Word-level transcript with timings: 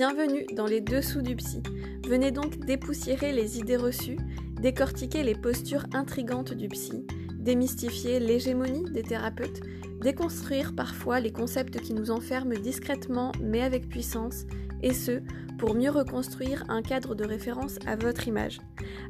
Bienvenue 0.00 0.46
dans 0.56 0.64
les 0.64 0.80
dessous 0.80 1.20
du 1.20 1.36
psy. 1.36 1.62
Venez 2.08 2.30
donc 2.30 2.58
dépoussiérer 2.64 3.32
les 3.34 3.58
idées 3.58 3.76
reçues, 3.76 4.16
décortiquer 4.58 5.22
les 5.22 5.34
postures 5.34 5.84
intrigantes 5.92 6.54
du 6.54 6.68
psy, 6.68 7.06
démystifier 7.34 8.18
l'hégémonie 8.18 8.90
des 8.92 9.02
thérapeutes, 9.02 9.60
déconstruire 10.00 10.74
parfois 10.74 11.20
les 11.20 11.32
concepts 11.32 11.78
qui 11.80 11.92
nous 11.92 12.10
enferment 12.10 12.54
discrètement 12.54 13.32
mais 13.42 13.60
avec 13.60 13.90
puissance, 13.90 14.46
et 14.82 14.94
ce, 14.94 15.20
pour 15.58 15.74
mieux 15.74 15.90
reconstruire 15.90 16.64
un 16.70 16.80
cadre 16.80 17.14
de 17.14 17.26
référence 17.26 17.78
à 17.86 17.96
votre 17.96 18.26
image. 18.26 18.62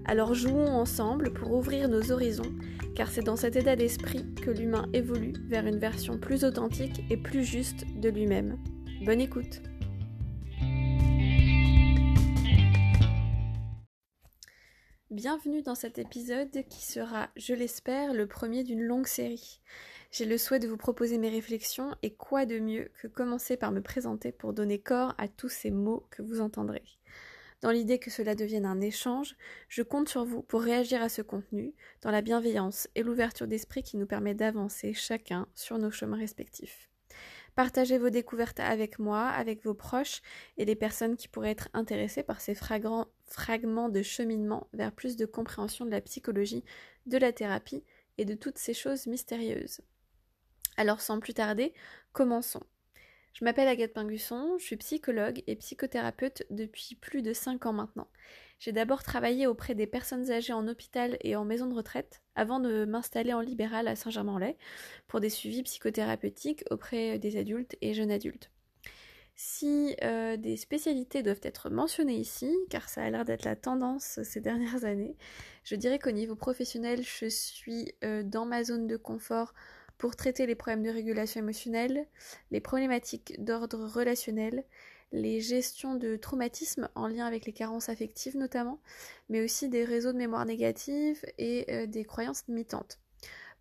Alors 0.07 0.35
jouons 0.35 0.67
ensemble 0.67 1.32
pour 1.32 1.53
ouvrir 1.53 1.89
nos 1.89 2.11
horizons, 2.11 2.53
car 2.96 3.13
c'est 3.13 3.22
dans 3.22 3.36
cet 3.36 3.54
état 3.54 3.77
d'esprit 3.77 4.25
que 4.43 4.50
l'humain 4.50 4.86
évolue 4.93 5.35
vers 5.46 5.67
une 5.67 5.79
version 5.79 6.18
plus 6.18 6.43
authentique 6.43 7.04
et 7.11 7.17
plus 7.17 7.45
juste 7.45 7.85
de 7.96 8.09
lui-même. 8.09 8.59
Bonne 9.03 9.21
écoute 9.21 9.63
Bienvenue 15.11 15.63
dans 15.63 15.75
cet 15.75 15.99
épisode 15.99 16.63
qui 16.69 16.87
sera, 16.87 17.31
je 17.35 17.53
l'espère, 17.53 18.14
le 18.14 18.29
premier 18.29 18.63
d'une 18.63 18.85
longue 18.85 19.09
série. 19.09 19.61
J'ai 20.13 20.25
le 20.25 20.39
souhait 20.39 20.61
de 20.61 20.68
vous 20.68 20.77
proposer 20.77 21.18
mes 21.18 21.31
réflexions 21.31 21.96
et 22.05 22.14
quoi 22.14 22.46
de 22.46 22.61
mieux 22.61 22.93
que 22.95 23.09
commencer 23.09 23.57
par 23.57 23.73
me 23.73 23.82
présenter 23.82 24.31
pour 24.31 24.53
donner 24.53 24.79
corps 24.79 25.15
à 25.18 25.27
tous 25.27 25.49
ces 25.49 25.73
mots 25.73 26.07
que 26.11 26.23
vous 26.23 26.41
entendrez. 26.41 26.85
Dans 27.61 27.73
l'idée 27.73 27.99
que 27.99 28.09
cela 28.09 28.37
devienne 28.37 28.65
un 28.65 28.81
échange, 28.81 29.35
je 29.68 29.82
compte 29.82 30.09
sur 30.09 30.25
vous 30.25 30.43
pour 30.43 30.63
réagir 30.63 31.03
à 31.03 31.09
ce 31.09 31.23
contenu 31.23 31.75
dans 32.03 32.12
la 32.12 32.23
bienveillance 32.23 32.87
et 32.95 33.03
l'ouverture 33.03 33.48
d'esprit 33.48 33.83
qui 33.83 33.97
nous 33.97 34.06
permet 34.06 34.34
d'avancer 34.34 34.95
chacun 34.95 35.48
sur 35.56 35.79
nos 35.79 35.91
chemins 35.91 36.19
respectifs. 36.19 36.89
Partagez 37.55 37.98
vos 37.98 38.11
découvertes 38.11 38.61
avec 38.61 38.98
moi, 38.98 39.28
avec 39.28 39.65
vos 39.65 39.75
proches 39.75 40.23
et 40.56 40.65
les 40.65 40.77
personnes 40.77 41.17
qui 41.17 41.29
pourraient 41.29 41.51
être 41.51 41.69
intéressées 41.73 42.23
par 42.23 42.41
ces 42.41 42.55
fragments 42.55 43.89
de 43.89 44.03
cheminement 44.03 44.69
vers 44.73 44.93
plus 44.93 45.17
de 45.17 45.27
compréhension 45.27 45.84
de 45.84 45.91
la 45.91 46.01
psychologie, 46.01 46.65
de 47.06 47.19
la 47.19 47.33
thérapie 47.33 47.84
et 48.19 48.25
de 48.25 48.34
toutes 48.34 48.59
ces 48.59 48.75
choses 48.75 49.06
mystérieuses. 49.06 49.81
Alors 50.77 51.01
sans 51.01 51.21
plus 51.21 51.34
tarder, 51.34 51.75
commençons. 52.12 52.62
Je 53.33 53.45
m'appelle 53.45 53.69
Agathe 53.69 53.92
Pingusson, 53.92 54.56
je 54.59 54.64
suis 54.64 54.77
psychologue 54.77 55.42
et 55.47 55.56
psychothérapeute 55.56 56.42
depuis 56.50 56.97
plus 56.97 57.23
de 57.23 57.33
5 57.33 57.67
ans 57.67 57.72
maintenant. 57.72 58.09
J'ai 58.59 58.72
d'abord 58.72 59.03
travaillé 59.03 59.47
auprès 59.47 59.75
des 59.75 59.87
personnes 59.87 60.31
âgées 60.31 60.53
en 60.53 60.69
hôpital 60.69 61.17
et 61.22 61.34
en 61.37 61.47
maison 61.47 61.67
de 61.67 61.75
retraite 61.75 62.20
avant 62.34 62.61
de 62.61 62.84
m'installer 62.84 63.33
en 63.33 63.41
libéral 63.41 63.89
à 63.89 63.97
Saint-Germain-en-Laye 63.97 64.56
pour 65.09 65.20
des 65.20 65.31
suivis 65.31 65.62
psychothérapeutiques 65.62 66.64
auprès 66.70 67.19
des 67.19 67.39
adultes 67.39 67.77
et 67.81 67.95
jeunes 67.95 68.11
adultes. 68.11 68.50
Si 69.34 69.97
euh, 70.03 70.37
des 70.37 70.59
spécialités 70.59 71.22
doivent 71.22 71.41
être 71.42 71.70
mentionnées 71.70 72.19
ici, 72.19 72.55
car 72.69 72.91
ça 72.91 73.03
a 73.03 73.09
l'air 73.09 73.25
d'être 73.25 73.47
la 73.47 73.56
tendance 73.56 74.20
ces 74.22 74.42
dernières 74.42 74.84
années, 74.84 75.17
je 75.65 75.77
dirais 75.77 75.98
qu'au 75.98 76.11
niveau 76.11 76.37
professionnel, 76.37 77.03
je 77.03 77.25
suis 77.27 77.94
euh, 78.05 78.22
dans 78.22 78.44
ma 78.44 78.62
zone 78.65 78.87
de 78.87 78.98
confort 78.98 79.55
pour 80.01 80.17
traiter 80.17 80.47
les 80.47 80.55
problèmes 80.55 80.83
de 80.83 80.89
régulation 80.89 81.41
émotionnelle, 81.41 82.06
les 82.51 82.61
problématiques 82.61 83.34
d'ordre 83.39 83.84
relationnel, 83.87 84.65
les 85.12 85.43
gestions 85.43 85.95
de 85.95 86.17
traumatismes 86.17 86.89
en 86.95 87.06
lien 87.06 87.27
avec 87.27 87.45
les 87.45 87.53
carences 87.53 87.91
affectives 87.91 88.39
notamment, 88.39 88.81
mais 89.28 89.45
aussi 89.45 89.69
des 89.69 89.84
réseaux 89.84 90.12
de 90.12 90.17
mémoire 90.17 90.47
négative 90.47 91.23
et 91.37 91.67
euh, 91.69 91.87
des 91.87 92.06
croyances 92.06 92.45
limitantes. 92.48 92.98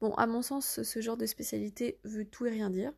Bon, 0.02 0.14
à 0.14 0.28
mon 0.28 0.42
sens, 0.42 0.82
ce 0.82 1.02
genre 1.02 1.18
de 1.18 1.26
spécialité 1.26 2.00
veut 2.06 2.24
tout 2.24 2.46
et 2.46 2.50
rien 2.50 2.70
dire. 2.70 2.94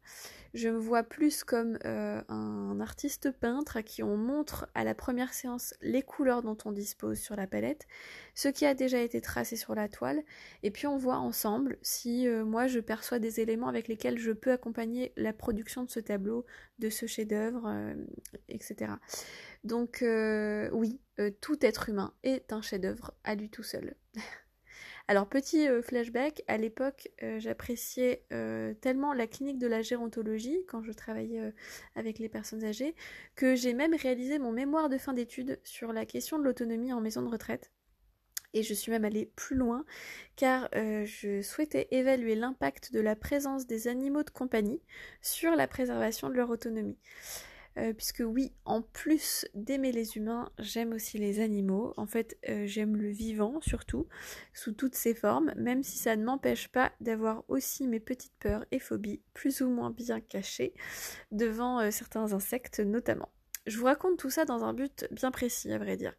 Je 0.53 0.69
me 0.69 0.77
vois 0.77 1.01
plus 1.01 1.43
comme 1.43 1.79
euh, 1.85 2.21
un 2.27 2.79
artiste 2.79 3.31
peintre 3.31 3.77
à 3.77 3.83
qui 3.83 4.03
on 4.03 4.17
montre 4.17 4.67
à 4.75 4.83
la 4.83 4.93
première 4.93 5.33
séance 5.33 5.73
les 5.81 6.03
couleurs 6.03 6.43
dont 6.43 6.57
on 6.65 6.71
dispose 6.71 7.17
sur 7.17 7.35
la 7.35 7.47
palette, 7.47 7.87
ce 8.35 8.49
qui 8.49 8.67
a 8.67 8.75
déjà 8.75 8.99
été 8.99 9.19
tracé 9.19 9.55
sur 9.55 9.73
la 9.73 9.89
toile, 9.89 10.21
et 10.61 10.69
puis 10.69 10.85
on 10.85 10.97
voit 10.97 11.17
ensemble 11.17 11.77
si 11.81 12.27
euh, 12.27 12.45
moi 12.45 12.67
je 12.67 12.79
perçois 12.79 13.17
des 13.17 13.39
éléments 13.39 13.67
avec 13.69 13.87
lesquels 13.87 14.19
je 14.19 14.31
peux 14.31 14.51
accompagner 14.51 15.11
la 15.15 15.33
production 15.33 15.83
de 15.83 15.89
ce 15.89 15.99
tableau, 16.01 16.45
de 16.77 16.89
ce 16.89 17.07
chef-d'œuvre, 17.07 17.65
euh, 17.65 17.95
etc. 18.49 18.91
Donc 19.63 20.03
oui, 20.73 20.99
tout 21.39 21.65
être 21.65 21.89
humain 21.89 22.13
est 22.23 22.51
un 22.51 22.61
chef-d'œuvre 22.61 23.13
à 23.23 23.35
lui 23.35 23.49
tout 23.49 23.63
seul. 23.63 23.95
Alors 25.07 25.27
petit 25.27 25.67
euh, 25.67 25.81
flashback, 25.81 26.43
à 26.47 26.57
l'époque 26.57 27.09
euh, 27.23 27.39
j'appréciais 27.39 28.23
euh, 28.31 28.73
tellement 28.75 29.13
la 29.13 29.27
clinique 29.27 29.57
de 29.57 29.67
la 29.67 29.81
gérontologie 29.81 30.63
quand 30.67 30.83
je 30.83 30.91
travaillais 30.91 31.53
avec 31.95 32.19
les 32.19 32.29
personnes 32.29 32.63
âgées 32.63 32.95
que 33.35 33.55
j'ai 33.55 33.73
même 33.73 33.95
réalisé 33.95 34.39
mon 34.39 34.51
mémoire 34.51 34.89
de 34.89 34.97
fin 34.97 35.13
d'études 35.13 35.59
sur 35.63 35.93
la 35.93 36.05
question 36.05 36.39
de 36.39 36.43
l'autonomie 36.43 36.93
en 36.93 37.01
maison 37.01 37.21
de 37.21 37.29
retraite. 37.29 37.71
Et 38.53 38.63
je 38.63 38.73
suis 38.73 38.91
même 38.91 39.05
allée 39.05 39.31
plus 39.35 39.55
loin 39.55 39.85
car 40.35 40.69
je 40.73 41.41
souhaitais 41.41 41.87
évaluer 41.91 42.35
l'impact 42.35 42.91
de 42.91 42.99
la 42.99 43.15
présence 43.15 43.65
des 43.65 43.87
animaux 43.87 44.23
de 44.23 44.29
compagnie 44.29 44.81
sur 45.21 45.55
la 45.55 45.67
préservation 45.67 46.29
de 46.29 46.35
leur 46.35 46.49
autonomie. 46.49 46.97
Euh, 47.77 47.93
puisque 47.93 48.23
oui, 48.25 48.51
en 48.65 48.81
plus 48.81 49.47
d'aimer 49.53 49.91
les 49.91 50.17
humains, 50.17 50.51
j'aime 50.59 50.91
aussi 50.93 51.17
les 51.17 51.39
animaux. 51.39 51.93
En 51.95 52.05
fait, 52.05 52.37
euh, 52.49 52.65
j'aime 52.65 52.97
le 52.97 53.09
vivant 53.09 53.61
surtout, 53.61 54.07
sous 54.53 54.73
toutes 54.73 54.95
ses 54.95 55.13
formes, 55.13 55.53
même 55.55 55.83
si 55.83 55.97
ça 55.97 56.15
ne 56.15 56.23
m'empêche 56.23 56.67
pas 56.67 56.91
d'avoir 56.99 57.45
aussi 57.47 57.87
mes 57.87 58.01
petites 58.01 58.35
peurs 58.39 58.65
et 58.71 58.79
phobies 58.79 59.21
plus 59.33 59.61
ou 59.61 59.69
moins 59.69 59.91
bien 59.91 60.19
cachées 60.19 60.73
devant 61.31 61.79
euh, 61.79 61.91
certains 61.91 62.33
insectes 62.33 62.81
notamment. 62.81 63.29
Je 63.67 63.77
vous 63.77 63.85
raconte 63.85 64.17
tout 64.17 64.31
ça 64.31 64.43
dans 64.43 64.63
un 64.63 64.73
but 64.73 65.07
bien 65.11 65.29
précis, 65.29 65.71
à 65.71 65.77
vrai 65.77 65.95
dire. 65.95 66.15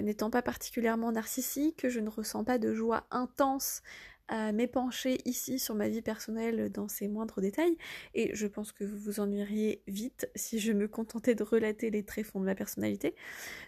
N'étant 0.00 0.30
pas 0.30 0.40
particulièrement 0.40 1.12
narcissique, 1.12 1.86
je 1.86 2.00
ne 2.00 2.08
ressens 2.08 2.42
pas 2.42 2.56
de 2.56 2.72
joie 2.72 3.06
intense 3.10 3.82
m'épancher 4.52 5.18
ici 5.24 5.58
sur 5.58 5.74
ma 5.74 5.88
vie 5.88 6.02
personnelle 6.02 6.70
dans 6.70 6.88
ses 6.88 7.08
moindres 7.08 7.40
détails, 7.40 7.76
et 8.14 8.34
je 8.34 8.46
pense 8.46 8.72
que 8.72 8.84
vous 8.84 8.98
vous 8.98 9.20
ennuieriez 9.20 9.82
vite 9.86 10.28
si 10.34 10.58
je 10.58 10.72
me 10.72 10.88
contentais 10.88 11.34
de 11.34 11.42
relater 11.42 11.90
les 11.90 12.04
tréfonds 12.04 12.40
de 12.40 12.44
ma 12.44 12.54
personnalité. 12.54 13.14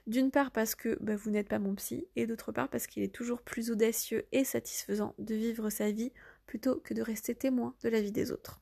D'une 0.07 0.31
part 0.31 0.51
parce 0.51 0.75
que 0.75 0.97
bah, 1.01 1.17
vous 1.17 1.31
n'êtes 1.31 1.49
pas 1.49 1.59
mon 1.59 1.75
psy, 1.75 2.07
et 2.17 2.27
d'autre 2.27 2.53
part 2.53 2.69
parce 2.69 2.87
qu'il 2.87 3.03
est 3.03 3.15
toujours 3.15 3.43
plus 3.43 3.71
audacieux 3.71 4.27
et 4.33 4.45
satisfaisant 4.45 5.15
de 5.19 5.35
vivre 5.35 5.71
sa 5.71 5.91
vie 5.91 6.13
plutôt 6.47 6.81
que 6.81 6.95
de 6.95 7.03
rester 7.03 7.35
témoin 7.35 7.75
de 7.83 7.89
la 7.89 8.01
vie 8.01 8.13
des 8.13 8.33
autres. 8.33 8.61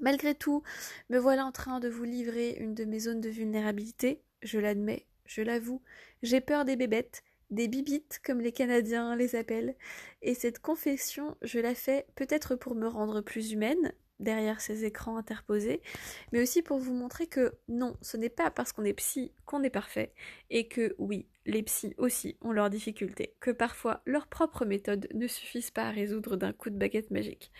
Malgré 0.00 0.34
tout, 0.34 0.62
me 1.10 1.18
voilà 1.18 1.44
en 1.44 1.52
train 1.52 1.78
de 1.78 1.88
vous 1.88 2.04
livrer 2.04 2.56
une 2.58 2.74
de 2.74 2.84
mes 2.84 3.00
zones 3.00 3.20
de 3.20 3.28
vulnérabilité, 3.28 4.22
je 4.42 4.58
l'admets, 4.58 5.06
je 5.26 5.42
l'avoue, 5.42 5.82
j'ai 6.22 6.40
peur 6.40 6.64
des 6.64 6.76
bébêtes, 6.76 7.22
des 7.50 7.68
bibites 7.68 8.20
comme 8.24 8.40
les 8.40 8.52
Canadiens 8.52 9.16
les 9.16 9.36
appellent, 9.36 9.74
et 10.22 10.34
cette 10.34 10.60
confession, 10.60 11.36
je 11.42 11.58
la 11.58 11.74
fais 11.74 12.06
peut-être 12.14 12.54
pour 12.56 12.74
me 12.74 12.86
rendre 12.86 13.20
plus 13.20 13.52
humaine 13.52 13.92
derrière 14.20 14.60
ces 14.60 14.84
écrans 14.84 15.16
interposés, 15.16 15.80
mais 16.32 16.42
aussi 16.42 16.62
pour 16.62 16.78
vous 16.78 16.94
montrer 16.94 17.26
que 17.26 17.54
non, 17.68 17.96
ce 18.02 18.16
n'est 18.16 18.28
pas 18.28 18.50
parce 18.50 18.72
qu'on 18.72 18.84
est 18.84 18.92
psy 18.92 19.32
qu'on 19.46 19.62
est 19.62 19.70
parfait, 19.70 20.12
et 20.50 20.68
que 20.68 20.94
oui, 20.98 21.26
les 21.46 21.62
psys 21.62 21.94
aussi 21.98 22.36
ont 22.42 22.52
leurs 22.52 22.70
difficultés, 22.70 23.34
que 23.40 23.50
parfois 23.50 24.02
leurs 24.06 24.26
propres 24.26 24.64
méthodes 24.64 25.08
ne 25.14 25.26
suffisent 25.26 25.70
pas 25.70 25.88
à 25.88 25.90
résoudre 25.90 26.36
d'un 26.36 26.52
coup 26.52 26.70
de 26.70 26.76
baguette 26.76 27.10
magique. 27.10 27.50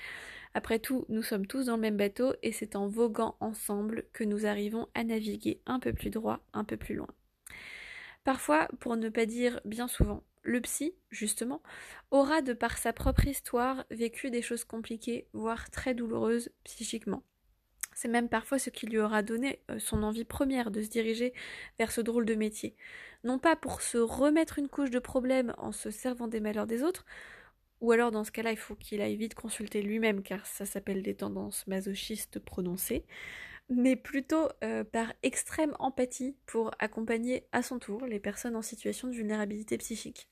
Après 0.52 0.80
tout, 0.80 1.06
nous 1.08 1.22
sommes 1.22 1.46
tous 1.46 1.66
dans 1.66 1.76
le 1.76 1.82
même 1.82 1.96
bateau, 1.96 2.34
et 2.42 2.52
c'est 2.52 2.76
en 2.76 2.88
voguant 2.88 3.36
ensemble 3.40 4.04
que 4.12 4.24
nous 4.24 4.46
arrivons 4.46 4.88
à 4.94 5.04
naviguer 5.04 5.60
un 5.66 5.80
peu 5.80 5.92
plus 5.92 6.10
droit, 6.10 6.40
un 6.52 6.64
peu 6.64 6.76
plus 6.76 6.94
loin. 6.94 7.08
Parfois, 8.24 8.68
pour 8.80 8.96
ne 8.96 9.08
pas 9.08 9.26
dire 9.26 9.60
bien 9.64 9.88
souvent, 9.88 10.22
le 10.42 10.60
psy, 10.60 10.94
justement, 11.10 11.62
aura 12.10 12.42
de 12.42 12.52
par 12.52 12.78
sa 12.78 12.92
propre 12.92 13.26
histoire 13.26 13.84
vécu 13.90 14.30
des 14.30 14.42
choses 14.42 14.64
compliquées, 14.64 15.26
voire 15.32 15.70
très 15.70 15.94
douloureuses 15.94 16.50
psychiquement. 16.64 17.22
C'est 17.94 18.08
même 18.08 18.28
parfois 18.28 18.58
ce 18.58 18.70
qui 18.70 18.86
lui 18.86 18.98
aura 18.98 19.22
donné 19.22 19.60
euh, 19.70 19.78
son 19.78 20.02
envie 20.02 20.24
première 20.24 20.70
de 20.70 20.80
se 20.80 20.88
diriger 20.88 21.34
vers 21.78 21.92
ce 21.92 22.00
drôle 22.00 22.24
de 22.24 22.34
métier. 22.34 22.74
Non 23.24 23.38
pas 23.38 23.56
pour 23.56 23.82
se 23.82 23.98
remettre 23.98 24.58
une 24.58 24.68
couche 24.68 24.90
de 24.90 24.98
problèmes 24.98 25.54
en 25.58 25.72
se 25.72 25.90
servant 25.90 26.28
des 26.28 26.40
malheurs 26.40 26.66
des 26.66 26.82
autres, 26.82 27.04
ou 27.80 27.92
alors 27.92 28.10
dans 28.10 28.24
ce 28.24 28.30
cas-là, 28.30 28.52
il 28.52 28.58
faut 28.58 28.74
qu'il 28.74 29.00
aille 29.00 29.16
vite 29.16 29.34
consulter 29.34 29.82
lui-même 29.82 30.22
car 30.22 30.46
ça 30.46 30.66
s'appelle 30.66 31.02
des 31.02 31.14
tendances 31.14 31.66
masochistes 31.66 32.38
prononcées, 32.38 33.04
mais 33.70 33.96
plutôt 33.96 34.48
euh, 34.64 34.84
par 34.84 35.12
extrême 35.22 35.74
empathie 35.78 36.36
pour 36.46 36.72
accompagner 36.78 37.46
à 37.52 37.62
son 37.62 37.78
tour 37.78 38.04
les 38.04 38.20
personnes 38.20 38.56
en 38.56 38.62
situation 38.62 39.08
de 39.08 39.14
vulnérabilité 39.14 39.78
psychique. 39.78 40.28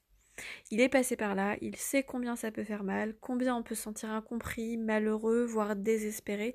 Il 0.70 0.80
est 0.80 0.88
passé 0.88 1.16
par 1.16 1.34
là, 1.34 1.56
il 1.60 1.76
sait 1.76 2.02
combien 2.02 2.36
ça 2.36 2.50
peut 2.50 2.64
faire 2.64 2.84
mal, 2.84 3.14
combien 3.20 3.56
on 3.56 3.62
peut 3.62 3.74
se 3.74 3.82
sentir 3.82 4.10
incompris, 4.10 4.76
malheureux, 4.76 5.44
voire 5.44 5.76
désespéré, 5.76 6.54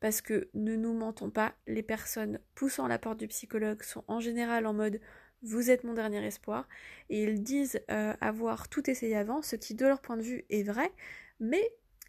parce 0.00 0.20
que 0.20 0.48
ne 0.54 0.76
nous 0.76 0.94
mentons 0.94 1.30
pas, 1.30 1.54
les 1.66 1.82
personnes 1.82 2.40
poussant 2.54 2.86
la 2.86 2.98
porte 2.98 3.18
du 3.18 3.28
psychologue 3.28 3.82
sont 3.82 4.04
en 4.06 4.20
général 4.20 4.66
en 4.66 4.72
mode 4.72 5.00
vous 5.42 5.70
êtes 5.70 5.84
mon 5.84 5.94
dernier 5.94 6.24
espoir, 6.26 6.68
et 7.10 7.22
ils 7.22 7.42
disent 7.42 7.80
euh, 7.90 8.14
avoir 8.20 8.68
tout 8.68 8.88
essayé 8.90 9.16
avant, 9.16 9.42
ce 9.42 9.56
qui 9.56 9.74
de 9.74 9.86
leur 9.86 10.00
point 10.00 10.16
de 10.16 10.22
vue 10.22 10.44
est 10.50 10.62
vrai, 10.62 10.90
mais 11.38 11.62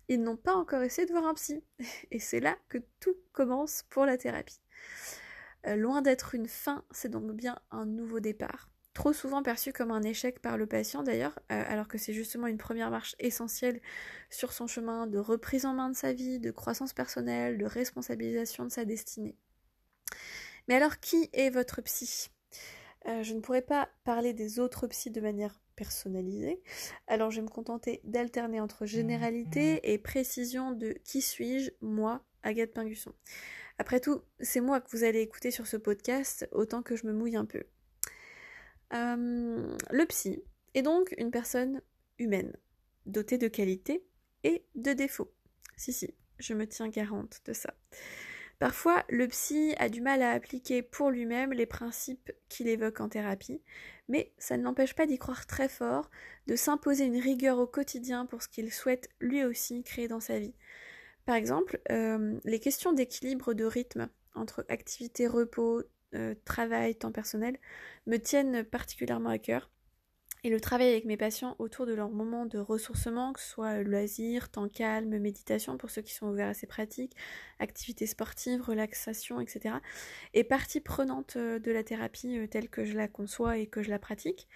ils 0.10 0.22
n'ont 0.22 0.38
pas 0.38 0.56
encore 0.56 0.82
essayé 0.82 1.06
de 1.08 1.12
voir 1.14 1.26
un 1.26 1.36
psy. 1.36 1.64
Et 2.12 2.20
c'est 2.20 2.40
là 2.40 2.58
que 2.68 2.80
tout 3.00 3.16
commence 3.32 3.84
pour 3.90 4.06
la 4.06 4.18
thérapie. 4.18 4.60
Euh, 5.68 5.76
loin 5.76 6.02
d'être 6.02 6.36
une 6.36 6.48
fin, 6.48 6.84
c'est 6.92 7.10
donc 7.10 7.32
bien 7.32 7.58
un 7.72 7.86
nouveau 7.86 8.20
départ. 8.20 8.70
Trop 8.94 9.14
souvent 9.14 9.44
perçu 9.44 9.72
comme 9.72 9.92
un 9.92 10.02
échec 10.02 10.42
par 10.42 10.58
le 10.58 10.66
patient 10.66 11.04
d'ailleurs, 11.04 11.40
euh, 11.52 11.64
alors 11.68 11.88
que 11.88 11.98
c'est 11.98 12.14
justement 12.14 12.48
une 12.48 12.58
première 12.58 12.90
marche 12.90 13.16
essentielle 13.20 13.82
sur 14.30 14.52
son 14.52 14.68
chemin 14.68 15.06
de 15.06 15.20
reprise 15.20 15.66
en 15.66 15.74
main 15.74 15.90
de 15.90 15.96
sa 15.96 16.12
vie, 16.12 16.40
de 16.40 16.52
croissance 16.52 16.94
personnelle, 16.94 17.58
de 17.58 17.66
responsabilisation 17.66 18.66
de 18.66 18.72
sa 18.72 18.86
destinée. 18.86 19.38
Mais 20.68 20.76
alors 20.76 21.00
qui 21.00 21.30
est 21.34 21.50
votre 21.50 21.82
psy? 21.82 22.30
Euh, 23.08 23.24
Je 23.24 23.34
ne 23.34 23.42
pourrais 23.42 23.62
pas 23.62 23.90
parler 24.04 24.34
des 24.34 24.60
autres 24.60 24.88
psys 24.88 25.12
de 25.12 25.22
manière 25.22 25.62
personnalisée, 25.80 26.62
alors 27.08 27.32
je 27.32 27.38
vais 27.38 27.44
me 27.44 27.50
contenter 27.50 28.02
d'alterner 28.04 28.60
entre 28.60 28.86
généralité 28.86 29.80
et 29.94 29.98
précision 29.98 30.74
de 30.74 30.92
qui 31.06 31.22
suis-je, 31.22 31.72
moi, 31.80 32.22
Agathe 32.44 32.74
Pingusson. 32.74 33.14
Après 33.78 34.02
tout, 34.02 34.22
c'est 34.42 34.60
moi 34.60 34.82
que 34.82 34.92
vous 34.92 35.06
allez 35.06 35.22
écouter 35.22 35.52
sur 35.52 35.68
ce 35.68 35.78
podcast, 35.78 36.50
autant 36.52 36.84
que 36.84 36.98
je 36.98 37.08
me 37.08 37.14
mouille 37.14 37.38
un 37.38 37.46
peu. 37.46 37.64
Euh, 38.94 39.78
le 39.90 40.06
psy 40.08 40.44
est 40.74 40.82
donc 40.82 41.16
une 41.18 41.32
personne 41.32 41.82
humaine, 42.18 42.52
dotée 43.06 43.38
de 43.38 43.48
qualités 43.48 44.04
et 44.44 44.66
de 44.76 44.92
défauts. 44.92 45.32
Si, 45.78 45.94
si, 45.94 46.14
je 46.40 46.54
me 46.54 46.68
tiens 46.68 46.90
garante 46.90 47.40
de 47.46 47.54
ça. 47.54 47.74
Parfois, 48.60 49.06
le 49.08 49.26
psy 49.30 49.74
a 49.78 49.88
du 49.88 50.02
mal 50.02 50.22
à 50.22 50.32
appliquer 50.32 50.82
pour 50.82 51.10
lui-même 51.12 51.54
les 51.54 51.66
principes 51.66 52.32
qu'il 52.50 52.68
évoque 52.68 53.00
en 53.00 53.08
thérapie, 53.08 53.62
mais 54.10 54.34
ça 54.38 54.58
ne 54.58 54.64
l'empêche 54.64 54.96
pas 54.96 55.06
d'y 55.06 55.18
croire 55.18 55.48
très 55.48 55.70
fort, 55.70 56.10
de 56.48 56.58
s'imposer 56.58 57.06
une 57.06 57.20
rigueur 57.20 57.58
au 57.58 57.68
quotidien 57.68 58.26
pour 58.26 58.44
ce 58.44 58.50
qu'il 58.50 58.72
souhaite 58.74 59.10
lui 59.22 59.46
aussi 59.46 59.82
créer 59.84 60.10
dans 60.10 60.20
sa 60.20 60.40
vie. 60.40 60.54
Par 61.26 61.36
exemple, 61.36 61.80
euh, 61.90 62.38
les 62.44 62.60
questions 62.60 62.92
d'équilibre 62.92 63.54
de 63.54 63.64
rythme 63.64 64.10
entre 64.36 64.66
activité, 64.68 65.28
repos, 65.28 65.84
euh, 66.16 66.36
travail, 66.44 66.96
temps 66.96 67.12
personnel 67.12 67.58
me 68.08 68.18
tiennent 68.18 68.64
particulièrement 68.66 69.30
à 69.30 69.38
cœur. 69.38 69.72
Et 70.44 70.50
le 70.50 70.62
travail 70.62 70.90
avec 70.90 71.06
mes 71.06 71.18
patients 71.18 71.56
autour 71.60 71.86
de 71.86 71.94
leur 71.94 72.10
moment 72.10 72.46
de 72.46 72.60
ressourcement, 72.60 73.34
que 73.34 73.42
ce 73.42 73.48
soit 73.50 73.84
loisirs, 73.84 74.50
temps 74.50 74.70
calme, 74.70 75.18
méditation 75.18 75.78
pour 75.78 75.90
ceux 75.90 76.02
qui 76.02 76.14
sont 76.14 76.28
ouverts 76.28 76.48
à 76.50 76.54
ces 76.54 76.68
pratiques, 76.68 77.16
activités 77.60 78.08
sportives, 78.08 78.62
relaxation, 78.62 79.42
etc., 79.42 79.76
est 80.34 80.46
partie 80.46 80.80
prenante 80.80 81.36
euh, 81.36 81.60
de 81.60 81.72
la 81.72 81.84
thérapie 81.84 82.48
telle 82.50 82.70
que 82.70 82.86
je 82.86 82.96
la 82.96 83.08
conçois 83.08 83.58
et 83.58 83.68
que 83.68 83.84
je 83.84 83.90
la 83.90 84.00
pratique. 84.00 84.48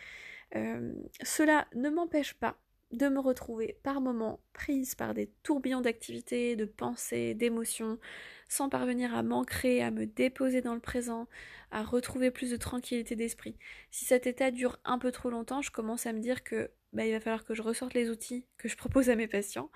cela 1.24 1.68
ne 1.74 1.90
m'empêche 1.90 2.36
pas 2.36 2.58
de 2.94 3.10
me 3.10 3.20
retrouver 3.20 3.78
par 3.84 4.02
moments 4.02 4.40
prise 4.54 4.96
par 4.96 5.14
des 5.14 5.28
tourbillons 5.42 5.82
d'activités, 5.82 6.56
de 6.56 6.66
pensées, 6.66 7.34
d'émotions, 7.34 8.00
sans 8.48 8.70
parvenir 8.70 9.16
à 9.16 9.24
m'ancrer, 9.24 9.82
à 9.82 9.92
me 9.92 10.06
déposer 10.06 10.62
dans 10.62 10.76
le 10.76 10.80
présent, 10.80 11.28
à 11.72 11.84
retrouver 11.84 12.30
plus 12.30 12.52
de 12.52 12.56
tranquillité 12.56 13.16
d'esprit. 13.16 13.58
Si 13.90 14.06
cet 14.06 14.28
état 14.28 14.52
dure 14.52 14.80
un 14.86 15.00
peu 15.00 15.12
trop 15.12 15.32
longtemps, 15.32 15.62
je 15.62 15.72
commence 15.72 16.06
à 16.06 16.14
me 16.14 16.20
dire 16.20 16.44
que 16.44 16.70
bah, 16.94 17.06
il 17.06 17.12
va 17.12 17.20
falloir 17.20 17.44
que 17.44 17.56
je 17.56 17.64
ressorte 17.64 17.96
les 17.96 18.12
outils 18.12 18.46
que 18.60 18.70
je 18.70 18.78
propose 18.78 19.10
à 19.10 19.16
mes 19.16 19.28
patients 19.28 19.72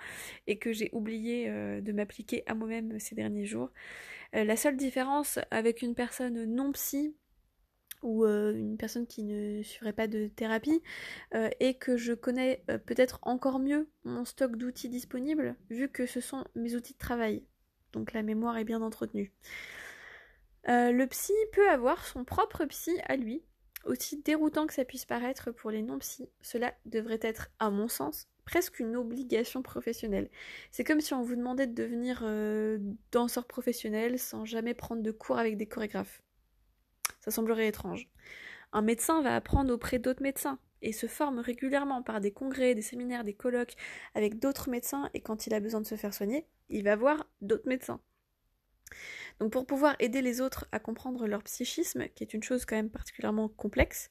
et 0.46 0.60
que 0.60 0.72
j'ai 0.72 0.90
oublié 0.94 1.50
euh, 1.50 1.82
de 1.82 1.92
m'appliquer 1.92 2.44
à 2.46 2.54
moi-même 2.54 3.00
ces 3.00 3.16
derniers 3.16 3.46
jours. 3.46 3.72
Euh, 4.36 4.44
la 4.44 4.56
seule 4.56 4.78
différence 4.78 5.40
avec 5.50 5.82
une 5.82 5.96
personne 5.96 6.46
non 6.46 6.72
psy, 6.74 7.16
ou 8.02 8.26
euh, 8.26 8.54
une 8.54 8.78
personne 8.78 9.08
qui 9.08 9.24
ne 9.24 9.62
suivrait 9.64 9.94
pas 9.94 10.08
de 10.08 10.28
thérapie 10.28 10.82
euh, 11.34 11.50
et 11.60 11.76
que 11.76 11.98
je 11.98 12.14
connais 12.14 12.64
euh, 12.70 12.78
peut-être 12.78 13.20
encore 13.24 13.60
mieux 13.60 13.88
mon 14.04 14.26
stock 14.26 14.56
d'outils 14.56 14.90
disponibles 14.90 15.56
vu 15.70 15.90
que 15.90 16.06
ce 16.06 16.22
sont 16.22 16.44
mes 16.56 16.76
outils 16.76 16.94
de 16.94 17.00
travail. 17.00 17.44
Donc 17.94 18.14
la 18.14 18.24
mémoire 18.24 18.58
est 18.58 18.64
bien 18.64 18.82
entretenue. 18.82 19.32
le 20.68 21.06
psy 21.06 21.34
peut 21.54 21.70
avoir 21.70 22.06
son 22.06 22.24
propre 22.24 22.66
psy 22.66 22.98
à 23.06 23.16
lui. 23.16 23.44
Aussi 23.86 24.22
déroutant 24.22 24.68
que 24.68 24.74
ça 24.74 24.84
puisse 24.84 25.06
paraître 25.06 25.52
pour 25.52 25.72
les 25.72 25.82
non-psy, 25.82 26.30
cela 26.42 26.74
devrait 26.86 27.20
être, 27.22 27.48
à 27.58 27.70
mon 27.70 27.88
sens, 27.88 28.28
presque 28.44 28.80
une 28.80 28.98
obligation 28.98 29.62
professionnelle. 29.62 30.30
C'est 30.72 30.84
comme 30.84 31.00
si 31.00 31.14
on 31.14 31.22
vous 31.22 31.38
demandait 31.38 31.68
de 31.68 31.74
devenir 31.74 32.22
danseur 33.14 33.46
professionnel 33.46 34.20
sans 34.20 34.44
jamais 34.44 34.74
prendre 34.74 35.04
de 35.04 35.12
cours 35.12 35.38
avec 35.38 35.56
des 35.56 35.68
chorégraphes. 35.68 36.22
Ça 37.20 37.32
semblerait 37.32 37.68
étrange. 37.68 38.10
Un 38.74 38.82
médecin 38.82 39.22
va 39.22 39.36
apprendre 39.36 39.74
auprès 39.74 40.00
d'autres 40.00 40.24
médecins 40.24 40.60
et 40.82 40.92
se 40.92 41.08
forme 41.08 41.40
régulièrement 41.40 42.04
par 42.04 42.22
des 42.22 42.32
congrès, 42.32 42.76
des 42.76 42.82
séminaires, 42.82 43.24
des 43.24 43.34
colloques 43.34 43.76
avec 44.14 44.40
d'autres 44.40 44.70
médecins 44.70 45.10
et 45.14 45.22
quand 45.22 45.48
il 45.48 45.54
a 45.54 45.60
besoin 45.60 45.82
de 45.82 45.88
se 45.88 45.96
faire 45.96 46.14
soigner, 46.14 46.46
il 46.70 46.84
va 46.84 46.96
voir 46.96 47.26
d'autres 47.42 47.68
médecins. 47.68 48.00
Donc 49.40 49.52
pour 49.52 49.66
pouvoir 49.66 49.96
aider 50.00 50.22
les 50.22 50.42
autres 50.42 50.68
à 50.72 50.80
comprendre 50.80 51.28
leur 51.28 51.44
psychisme, 51.44 52.08
qui 52.16 52.24
est 52.24 52.34
une 52.34 52.44
chose 52.44 52.66
quand 52.66 52.76
même 52.76 52.90
particulièrement 52.90 53.50
complexe, 53.50 54.10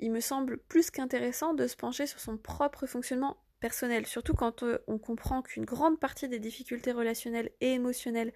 il 0.00 0.10
me 0.10 0.20
semble 0.20 0.58
plus 0.58 0.90
qu'intéressant 0.90 1.54
de 1.54 1.66
se 1.66 1.76
pencher 1.76 2.06
sur 2.06 2.20
son 2.20 2.36
propre 2.36 2.86
fonctionnement 2.86 3.38
personnel, 3.60 4.06
surtout 4.06 4.34
quand 4.34 4.62
euh, 4.62 4.78
on 4.86 4.98
comprend 4.98 5.40
qu'une 5.42 5.64
grande 5.64 5.98
partie 5.98 6.28
des 6.28 6.38
difficultés 6.38 6.92
relationnelles 6.92 7.50
et 7.60 7.72
émotionnelles 7.72 8.32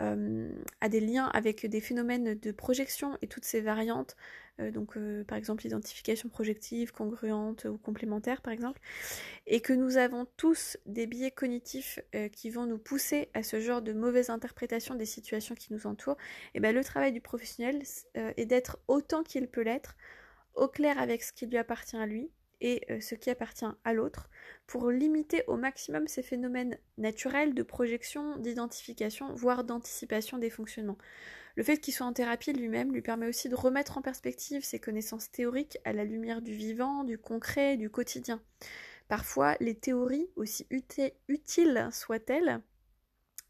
euh, 0.00 0.50
a 0.80 0.88
des 0.88 1.00
liens 1.00 1.26
avec 1.26 1.66
des 1.66 1.80
phénomènes 1.80 2.34
de 2.34 2.52
projection 2.52 3.18
et 3.20 3.26
toutes 3.26 3.44
ces 3.44 3.60
variantes, 3.60 4.16
euh, 4.60 4.70
donc 4.70 4.96
euh, 4.96 5.24
par 5.24 5.36
exemple 5.36 5.66
identification 5.66 6.28
projective, 6.28 6.92
congruente 6.92 7.64
ou 7.64 7.78
complémentaire 7.78 8.40
par 8.40 8.52
exemple, 8.52 8.80
et 9.46 9.60
que 9.60 9.72
nous 9.72 9.96
avons 9.96 10.26
tous 10.36 10.76
des 10.86 11.06
biais 11.06 11.30
cognitifs 11.30 11.98
qui 12.32 12.50
vont 12.50 12.66
nous 12.66 12.78
pousser 12.78 13.28
à 13.34 13.42
ce 13.42 13.60
genre 13.60 13.82
de 13.82 13.92
mauvaise 13.92 14.30
interprétation 14.30 14.94
des 14.94 15.06
situations 15.06 15.54
qui 15.54 15.72
nous 15.72 15.86
entourent, 15.86 16.18
et 16.54 16.60
bien 16.60 16.72
le 16.72 16.84
travail 16.84 17.12
du 17.12 17.20
professionnel 17.20 17.82
est 18.14 18.46
d'être 18.46 18.78
autant 18.88 19.22
qu'il 19.22 19.48
peut 19.48 19.62
l'être, 19.62 19.96
au 20.54 20.68
clair 20.68 20.98
avec 20.98 21.22
ce 21.22 21.32
qui 21.32 21.46
lui 21.46 21.56
appartient 21.56 21.96
à 21.96 22.06
lui, 22.06 22.30
et 22.60 22.84
euh, 22.90 23.00
ce 23.00 23.14
qui 23.14 23.30
appartient 23.30 23.64
à 23.84 23.92
l'autre, 23.92 24.28
pour 24.66 24.90
limiter 24.90 25.44
au 25.46 25.56
maximum 25.56 26.08
ces 26.08 26.22
phénomènes 26.22 26.78
naturels 26.96 27.54
de 27.54 27.62
projection, 27.62 28.36
d'identification, 28.36 29.32
voire 29.34 29.64
d'anticipation 29.64 30.38
des 30.38 30.50
fonctionnements. 30.50 30.98
Le 31.56 31.64
fait 31.64 31.78
qu'il 31.78 31.92
soit 31.92 32.06
en 32.06 32.12
thérapie 32.12 32.52
lui-même 32.52 32.92
lui 32.92 33.02
permet 33.02 33.26
aussi 33.26 33.48
de 33.48 33.56
remettre 33.56 33.98
en 33.98 34.02
perspective 34.02 34.64
ses 34.64 34.78
connaissances 34.78 35.30
théoriques 35.30 35.78
à 35.84 35.92
la 35.92 36.04
lumière 36.04 36.42
du 36.42 36.52
vivant, 36.52 37.04
du 37.04 37.18
concret, 37.18 37.76
du 37.76 37.90
quotidien. 37.90 38.40
Parfois, 39.08 39.56
les 39.58 39.74
théories, 39.74 40.28
aussi 40.36 40.66
utiles 40.70 41.88
soient-elles, 41.90 42.60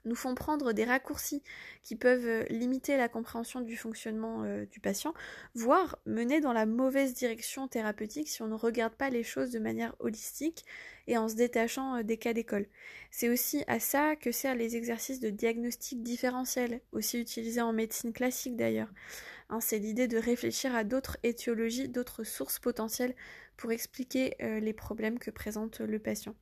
nous 0.08 0.16
font 0.16 0.34
prendre 0.34 0.72
des 0.72 0.84
raccourcis 0.84 1.42
qui 1.84 1.94
peuvent 1.94 2.26
euh, 2.26 2.44
limiter 2.50 2.96
la 2.96 3.08
compréhension 3.08 3.60
du 3.60 3.76
fonctionnement 3.76 4.42
euh, 4.44 4.66
du 4.66 4.80
patient, 4.80 5.14
voire 5.54 5.98
mener 6.06 6.40
dans 6.40 6.52
la 6.52 6.66
mauvaise 6.66 7.14
direction 7.14 7.68
thérapeutique 7.68 8.28
si 8.28 8.42
on 8.42 8.48
ne 8.48 8.54
regarde 8.54 8.94
pas 8.94 9.10
les 9.10 9.22
choses 9.22 9.50
de 9.50 9.58
manière 9.58 9.94
holistique 10.00 10.64
et 11.06 11.16
en 11.16 11.28
se 11.28 11.36
détachant 11.36 11.96
euh, 11.96 12.02
des 12.02 12.16
cas 12.16 12.32
d'école. 12.32 12.66
C'est 13.10 13.28
aussi 13.28 13.62
à 13.68 13.78
ça 13.78 14.16
que 14.16 14.32
servent 14.32 14.58
les 14.58 14.76
exercices 14.76 15.20
de 15.20 15.30
diagnostic 15.30 16.02
différentiel, 16.02 16.80
aussi 16.92 17.20
utilisés 17.20 17.60
en 17.60 17.72
médecine 17.72 18.12
classique 18.12 18.56
d'ailleurs. 18.56 18.92
Hein, 19.50 19.60
c'est 19.60 19.78
l'idée 19.78 20.08
de 20.08 20.18
réfléchir 20.18 20.74
à 20.74 20.84
d'autres 20.84 21.18
étiologies, 21.22 21.88
d'autres 21.88 22.24
sources 22.24 22.58
potentielles 22.58 23.14
pour 23.56 23.72
expliquer 23.72 24.36
les 24.38 24.72
problèmes 24.72 25.18
que 25.18 25.32
présente 25.32 25.80
le 25.80 25.98
patient. 25.98 26.36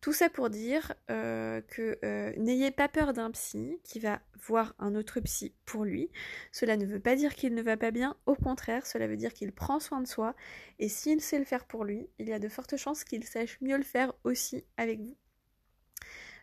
Tout 0.00 0.12
ça 0.12 0.28
pour 0.28 0.50
dire 0.50 0.94
euh, 1.10 1.60
que 1.62 1.98
euh, 2.04 2.32
n'ayez 2.36 2.70
pas 2.70 2.88
peur 2.88 3.12
d'un 3.12 3.30
psy 3.30 3.78
qui 3.84 4.00
va 4.00 4.20
voir 4.46 4.74
un 4.78 4.94
autre 4.94 5.20
psy 5.20 5.54
pour 5.64 5.84
lui. 5.84 6.10
Cela 6.50 6.76
ne 6.76 6.86
veut 6.86 7.00
pas 7.00 7.14
dire 7.14 7.34
qu'il 7.34 7.54
ne 7.54 7.62
va 7.62 7.76
pas 7.76 7.90
bien, 7.90 8.16
au 8.26 8.34
contraire, 8.34 8.86
cela 8.86 9.06
veut 9.06 9.16
dire 9.16 9.32
qu'il 9.32 9.52
prend 9.52 9.80
soin 9.80 10.00
de 10.00 10.08
soi 10.08 10.34
et 10.78 10.88
s'il 10.88 11.20
sait 11.20 11.38
le 11.38 11.44
faire 11.44 11.64
pour 11.64 11.84
lui, 11.84 12.08
il 12.18 12.28
y 12.28 12.32
a 12.32 12.38
de 12.38 12.48
fortes 12.48 12.76
chances 12.76 13.04
qu'il 13.04 13.24
sache 13.24 13.58
mieux 13.60 13.76
le 13.76 13.84
faire 13.84 14.12
aussi 14.24 14.64
avec 14.76 15.00
vous. 15.00 15.16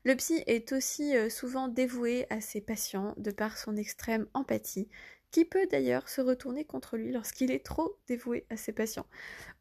Le 0.05 0.15
psy 0.15 0.43
est 0.47 0.71
aussi 0.71 1.15
euh, 1.15 1.29
souvent 1.29 1.67
dévoué 1.67 2.25
à 2.29 2.39
ses 2.41 2.61
patients 2.61 3.13
de 3.17 3.31
par 3.31 3.57
son 3.57 3.75
extrême 3.75 4.27
empathie, 4.33 4.87
qui 5.31 5.45
peut 5.45 5.67
d'ailleurs 5.69 6.09
se 6.09 6.21
retourner 6.21 6.65
contre 6.65 6.97
lui 6.97 7.11
lorsqu'il 7.11 7.51
est 7.51 7.63
trop 7.63 7.97
dévoué 8.07 8.45
à 8.49 8.57
ses 8.57 8.71
patients, 8.71 9.05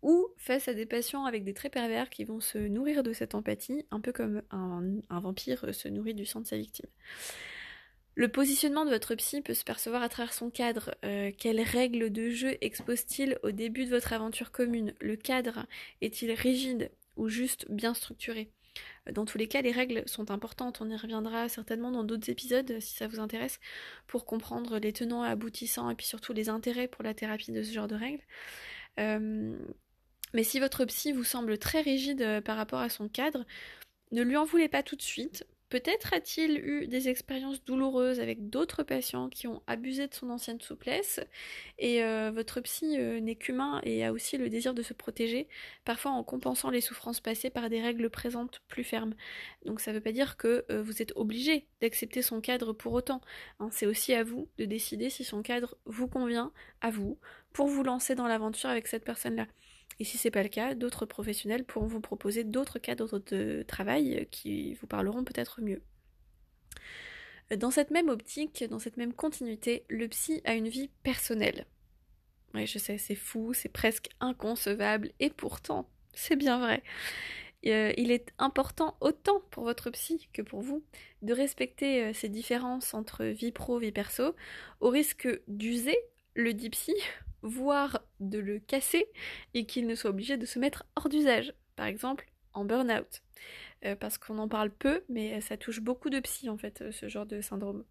ou 0.02 0.28
face 0.36 0.68
à 0.68 0.74
des 0.74 0.86
patients 0.86 1.24
avec 1.24 1.44
des 1.44 1.54
traits 1.54 1.72
pervers 1.72 2.08
qui 2.08 2.24
vont 2.24 2.40
se 2.40 2.58
nourrir 2.58 3.02
de 3.02 3.12
cette 3.12 3.34
empathie, 3.34 3.84
un 3.90 4.00
peu 4.00 4.12
comme 4.12 4.42
un, 4.50 4.80
vampire 5.10 5.74
se 5.74 5.88
nourrit 5.88 6.14
du 6.14 6.24
sang 6.24 6.40
de 6.40 6.46
sa 6.46 6.56
victime. 6.56 6.88
Le 8.14 8.28
positionnement 8.28 8.84
de 8.84 8.90
votre 8.90 9.14
psy 9.14 9.42
peut 9.42 9.54
se 9.54 9.62
percevoir 9.62 10.02
à 10.02 10.08
travers 10.08 10.32
son 10.32 10.50
cadre. 10.50 10.92
Euh, 11.04 11.30
quelles 11.36 11.60
règles 11.60 12.10
de 12.10 12.30
jeu 12.30 12.56
expose-t-il 12.60 13.38
au 13.44 13.52
début 13.52 13.84
de 13.84 13.90
votre 13.90 14.12
aventure 14.12 14.50
commune? 14.50 14.92
Le 15.00 15.14
cadre 15.14 15.66
est-il 16.00 16.32
rigide 16.32 16.90
ou 17.16 17.28
juste 17.28 17.70
bien 17.70 17.94
structuré? 17.94 18.50
Dans 19.12 19.24
tous 19.24 19.38
les 19.38 19.48
cas, 19.48 19.62
les 19.62 19.72
règles 19.72 20.02
sont 20.06 20.30
importantes. 20.30 20.80
On 20.80 20.88
y 20.90 20.96
reviendra 20.96 21.48
certainement 21.48 21.90
dans 21.90 22.04
d'autres 22.04 22.30
épisodes 22.30 22.80
si 22.80 22.94
ça 22.94 23.06
vous 23.06 23.20
intéresse 23.20 23.60
pour 24.06 24.24
comprendre 24.24 24.78
les 24.78 24.92
tenants 24.92 25.24
et 25.24 25.28
aboutissants 25.28 25.90
et 25.90 25.94
puis 25.94 26.06
surtout 26.06 26.32
les 26.32 26.48
intérêts 26.48 26.88
pour 26.88 27.04
la 27.04 27.14
thérapie 27.14 27.52
de 27.52 27.62
ce 27.62 27.72
genre 27.72 27.88
de 27.88 27.94
règles. 27.94 28.22
Euh, 28.98 29.56
mais 30.34 30.44
si 30.44 30.60
votre 30.60 30.84
psy 30.84 31.12
vous 31.12 31.24
semble 31.24 31.58
très 31.58 31.80
rigide 31.80 32.22
euh, 32.22 32.40
par 32.40 32.56
rapport 32.56 32.80
à 32.80 32.88
son 32.88 33.08
cadre, 33.08 33.44
ne 34.12 34.22
lui 34.22 34.36
en 34.36 34.44
voulez 34.44 34.68
pas 34.68 34.82
tout 34.82 34.96
de 34.96 35.02
suite. 35.02 35.46
Peut-être 35.68 36.14
a-t-il 36.14 36.58
eu 36.58 36.86
des 36.86 37.10
expériences 37.10 37.62
douloureuses 37.62 38.20
avec 38.20 38.48
d'autres 38.48 38.82
patients 38.82 39.28
qui 39.28 39.46
ont 39.46 39.62
abusé 39.66 40.08
de 40.08 40.14
son 40.14 40.30
ancienne 40.30 40.60
souplesse 40.62 41.20
et 41.78 42.02
euh, 42.02 42.30
votre 42.34 42.62
psy 42.62 42.96
euh, 42.98 43.20
n'est 43.20 43.36
qu'humain 43.36 43.82
et 43.84 44.02
a 44.02 44.12
aussi 44.12 44.38
le 44.38 44.48
désir 44.48 44.72
de 44.72 44.82
se 44.82 44.94
protéger, 44.94 45.46
parfois 45.84 46.12
en 46.12 46.24
compensant 46.24 46.70
les 46.70 46.80
souffrances 46.80 47.20
passées 47.20 47.50
par 47.50 47.68
des 47.68 47.82
règles 47.82 48.08
présentes 48.08 48.62
plus 48.68 48.82
fermes. 48.82 49.14
Donc 49.66 49.80
ça 49.80 49.90
ne 49.90 49.96
veut 49.96 50.02
pas 50.02 50.12
dire 50.12 50.38
que 50.38 50.64
euh, 50.70 50.82
vous 50.82 51.02
êtes 51.02 51.12
obligé 51.16 51.66
d'accepter 51.82 52.22
son 52.22 52.40
cadre 52.40 52.72
pour 52.72 52.94
autant. 52.94 53.20
Hein. 53.60 53.68
C'est 53.70 53.86
aussi 53.86 54.14
à 54.14 54.24
vous 54.24 54.48
de 54.56 54.64
décider 54.64 55.10
si 55.10 55.22
son 55.22 55.42
cadre 55.42 55.76
vous 55.84 56.08
convient 56.08 56.50
à 56.80 56.90
vous 56.90 57.18
pour 57.52 57.66
vous 57.66 57.82
lancer 57.82 58.14
dans 58.14 58.26
l'aventure 58.26 58.70
avec 58.70 58.86
cette 58.86 59.04
personne-là. 59.04 59.46
Et 60.00 60.04
si 60.04 60.16
c'est 60.16 60.30
pas 60.30 60.42
le 60.42 60.48
cas, 60.48 60.74
d'autres 60.74 61.06
professionnels 61.06 61.64
pourront 61.64 61.86
vous 61.86 62.00
proposer 62.00 62.44
d'autres 62.44 62.78
cadres 62.78 63.18
de 63.18 63.64
travail 63.66 64.28
qui 64.30 64.74
vous 64.74 64.86
parleront 64.86 65.24
peut-être 65.24 65.60
mieux. 65.60 65.82
Dans 67.56 67.70
cette 67.70 67.90
même 67.90 68.08
optique, 68.08 68.64
dans 68.68 68.78
cette 68.78 68.96
même 68.96 69.14
continuité, 69.14 69.84
le 69.88 70.06
psy 70.08 70.40
a 70.44 70.54
une 70.54 70.68
vie 70.68 70.90
personnelle. 71.02 71.66
Oui, 72.54 72.66
je 72.66 72.78
sais, 72.78 72.98
c'est 72.98 73.14
fou, 73.14 73.52
c'est 73.54 73.68
presque 73.68 74.08
inconcevable, 74.20 75.12
et 75.18 75.30
pourtant, 75.30 75.88
c'est 76.14 76.36
bien 76.36 76.58
vrai. 76.58 76.82
Euh, 77.66 77.92
il 77.96 78.10
est 78.10 78.32
important 78.38 78.96
autant 79.00 79.40
pour 79.50 79.64
votre 79.64 79.90
psy 79.90 80.28
que 80.32 80.42
pour 80.42 80.60
vous 80.60 80.84
de 81.22 81.32
respecter 81.32 82.04
euh, 82.04 82.12
ces 82.12 82.28
différences 82.28 82.94
entre 82.94 83.24
vie 83.24 83.50
pro, 83.50 83.78
vie 83.78 83.90
perso, 83.90 84.36
au 84.80 84.90
risque 84.90 85.28
d'user 85.48 85.98
le 86.34 86.54
dit 86.54 86.70
psy 86.70 86.94
voire 87.42 88.00
de 88.20 88.38
le 88.38 88.58
casser, 88.58 89.06
et 89.54 89.66
qu'il 89.66 89.86
ne 89.86 89.94
soit 89.94 90.10
obligé 90.10 90.36
de 90.36 90.46
se 90.46 90.58
mettre 90.58 90.84
hors 90.96 91.08
d'usage, 91.08 91.54
par 91.76 91.86
exemple 91.86 92.26
en 92.54 92.64
burn-out. 92.64 93.22
Euh, 93.84 93.94
parce 93.94 94.18
qu'on 94.18 94.38
en 94.38 94.48
parle 94.48 94.70
peu, 94.70 95.04
mais 95.08 95.40
ça 95.40 95.56
touche 95.56 95.80
beaucoup 95.80 96.10
de 96.10 96.18
psy 96.20 96.48
en 96.48 96.58
fait, 96.58 96.82
euh, 96.82 96.90
ce 96.90 97.08
genre 97.08 97.26
de 97.26 97.40
syndrome. 97.40 97.84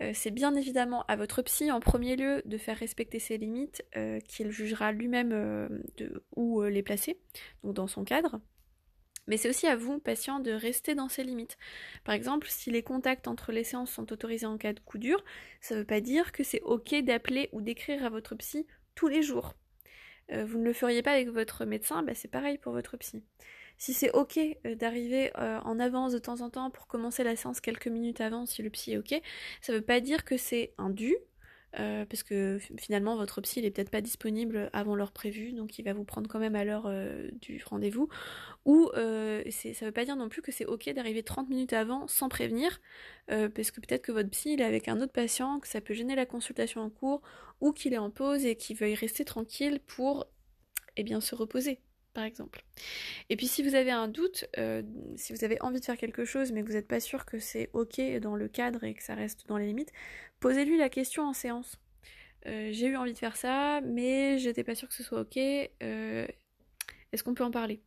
Euh, 0.00 0.12
c'est 0.14 0.30
bien 0.30 0.54
évidemment 0.54 1.04
à 1.06 1.16
votre 1.16 1.42
psy 1.42 1.70
en 1.70 1.80
premier 1.80 2.16
lieu 2.16 2.42
de 2.44 2.58
faire 2.58 2.76
respecter 2.76 3.18
ses 3.18 3.38
limites 3.38 3.84
qu'il 4.28 4.50
jugera 4.50 4.92
lui-même 4.92 5.30
de 5.96 6.24
où 6.34 6.62
les 6.62 6.82
placer, 6.82 7.18
donc 7.62 7.74
dans 7.74 7.86
son 7.86 8.04
cadre. 8.04 8.40
Mais 9.26 9.36
c'est 9.36 9.48
aussi 9.48 9.66
à 9.66 9.76
vous, 9.76 9.98
patient, 9.98 10.40
de 10.40 10.52
rester 10.52 10.94
dans 10.94 11.08
ces 11.08 11.24
limites. 11.24 11.56
Par 12.04 12.14
exemple, 12.14 12.46
si 12.48 12.70
les 12.70 12.82
contacts 12.82 13.28
entre 13.28 13.52
les 13.52 13.64
séances 13.64 13.90
sont 13.90 14.12
autorisés 14.12 14.46
en 14.46 14.58
cas 14.58 14.72
de 14.72 14.80
coup 14.80 14.98
dur, 14.98 15.24
ça 15.60 15.74
ne 15.74 15.80
veut 15.80 15.86
pas 15.86 16.00
dire 16.00 16.32
que 16.32 16.42
c'est 16.42 16.60
ok 16.62 16.94
d'appeler 17.02 17.48
ou 17.52 17.60
d'écrire 17.60 18.04
à 18.04 18.10
votre 18.10 18.34
psy 18.34 18.66
tous 18.94 19.08
les 19.08 19.22
jours. 19.22 19.54
Euh, 20.32 20.44
vous 20.44 20.58
ne 20.58 20.64
le 20.64 20.72
feriez 20.72 21.02
pas 21.02 21.12
avec 21.12 21.28
votre 21.28 21.64
médecin, 21.64 22.02
bah 22.02 22.14
c'est 22.14 22.28
pareil 22.28 22.58
pour 22.58 22.72
votre 22.72 22.96
psy. 22.96 23.22
Si 23.76 23.92
c'est 23.92 24.10
ok 24.12 24.38
euh, 24.38 24.74
d'arriver 24.74 25.30
euh, 25.38 25.58
en 25.60 25.78
avance 25.80 26.12
de 26.12 26.18
temps 26.18 26.40
en 26.40 26.50
temps 26.50 26.70
pour 26.70 26.86
commencer 26.86 27.24
la 27.24 27.36
séance 27.36 27.60
quelques 27.60 27.88
minutes 27.88 28.20
avant 28.20 28.46
si 28.46 28.62
le 28.62 28.70
psy 28.70 28.92
est 28.92 28.98
ok, 28.98 29.20
ça 29.60 29.72
ne 29.72 29.78
veut 29.78 29.84
pas 29.84 30.00
dire 30.00 30.24
que 30.24 30.36
c'est 30.36 30.72
un 30.78 30.90
dû, 30.90 31.16
euh, 31.78 32.04
parce 32.06 32.22
que 32.22 32.58
finalement 32.78 33.16
votre 33.16 33.40
psy 33.40 33.62
n'est 33.62 33.70
peut-être 33.70 33.90
pas 33.90 34.00
disponible 34.00 34.70
avant 34.72 34.94
l'heure 34.94 35.12
prévue, 35.12 35.52
donc 35.52 35.78
il 35.78 35.84
va 35.84 35.92
vous 35.92 36.04
prendre 36.04 36.28
quand 36.28 36.38
même 36.38 36.56
à 36.56 36.64
l'heure 36.64 36.84
euh, 36.86 37.30
du 37.40 37.62
rendez-vous. 37.64 38.08
Ou 38.64 38.90
euh, 38.96 39.42
ça 39.50 39.86
veut 39.86 39.92
pas 39.92 40.04
dire 40.04 40.16
non 40.16 40.28
plus 40.28 40.42
que 40.42 40.52
c'est 40.52 40.66
ok 40.66 40.88
d'arriver 40.94 41.22
30 41.22 41.48
minutes 41.48 41.72
avant 41.72 42.06
sans 42.08 42.28
prévenir, 42.28 42.80
parce 43.28 43.70
que 43.70 43.80
peut-être 43.80 44.02
que 44.02 44.12
votre 44.12 44.30
psy 44.30 44.50
est 44.54 44.62
avec 44.62 44.88
un 44.88 45.00
autre 45.00 45.12
patient, 45.12 45.60
que 45.60 45.68
ça 45.68 45.80
peut 45.80 45.94
gêner 45.94 46.14
la 46.14 46.26
consultation 46.26 46.80
en 46.80 46.90
cours, 46.90 47.22
ou 47.60 47.72
qu'il 47.72 47.92
est 47.94 47.98
en 47.98 48.10
pause 48.10 48.44
et 48.44 48.56
qu'il 48.56 48.76
veuille 48.76 48.94
rester 48.94 49.24
tranquille 49.24 49.80
pour 49.86 50.26
eh 50.96 51.02
bien, 51.02 51.20
se 51.20 51.34
reposer 51.34 51.80
par 52.14 52.24
exemple. 52.24 52.64
Et 53.28 53.36
puis 53.36 53.46
si 53.46 53.62
vous 53.62 53.74
avez 53.74 53.90
un 53.90 54.08
doute, 54.08 54.46
euh, 54.58 54.82
si 55.16 55.32
vous 55.32 55.44
avez 55.44 55.60
envie 55.60 55.80
de 55.80 55.84
faire 55.84 55.98
quelque 55.98 56.24
chose 56.24 56.52
mais 56.52 56.62
que 56.62 56.68
vous 56.68 56.74
n'êtes 56.74 56.88
pas 56.88 57.00
sûr 57.00 57.26
que 57.26 57.38
c'est 57.38 57.68
ok 57.72 58.00
dans 58.20 58.36
le 58.36 58.48
cadre 58.48 58.84
et 58.84 58.94
que 58.94 59.02
ça 59.02 59.14
reste 59.14 59.46
dans 59.48 59.58
les 59.58 59.66
limites, 59.66 59.92
posez-lui 60.40 60.78
la 60.78 60.88
question 60.88 61.24
en 61.24 61.32
séance. 61.32 61.76
Euh, 62.46 62.70
j'ai 62.72 62.86
eu 62.86 62.96
envie 62.96 63.12
de 63.12 63.18
faire 63.18 63.36
ça, 63.36 63.80
mais 63.82 64.38
j'étais 64.38 64.64
pas 64.64 64.74
sûr 64.74 64.88
que 64.88 64.94
ce 64.94 65.02
soit 65.02 65.20
ok. 65.20 65.36
Euh, 65.36 66.26
est-ce 67.12 67.24
qu'on 67.24 67.34
peut 67.34 67.44
en 67.44 67.50
parler? 67.50 67.82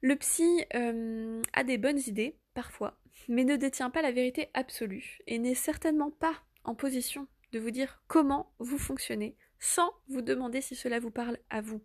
Le 0.00 0.16
psy 0.16 0.64
a 0.72 1.64
des 1.64 1.78
bonnes 1.78 2.00
idées, 2.08 2.36
parfois, 2.54 2.98
mais 3.28 3.44
ne 3.44 3.54
détient 3.54 3.90
pas 3.90 4.02
la 4.02 4.10
vérité 4.10 4.48
absolue 4.52 5.18
et 5.28 5.38
n'est 5.38 5.54
certainement 5.54 6.10
pas 6.10 6.34
en 6.64 6.74
position 6.74 7.28
de 7.52 7.60
vous 7.60 7.70
dire 7.70 8.02
comment 8.08 8.52
vous 8.58 8.78
fonctionnez 8.78 9.36
sans 9.60 9.92
vous 10.08 10.22
demander 10.22 10.60
si 10.60 10.74
cela 10.74 10.98
vous 10.98 11.12
parle 11.12 11.38
à 11.48 11.60
vous. 11.60 11.80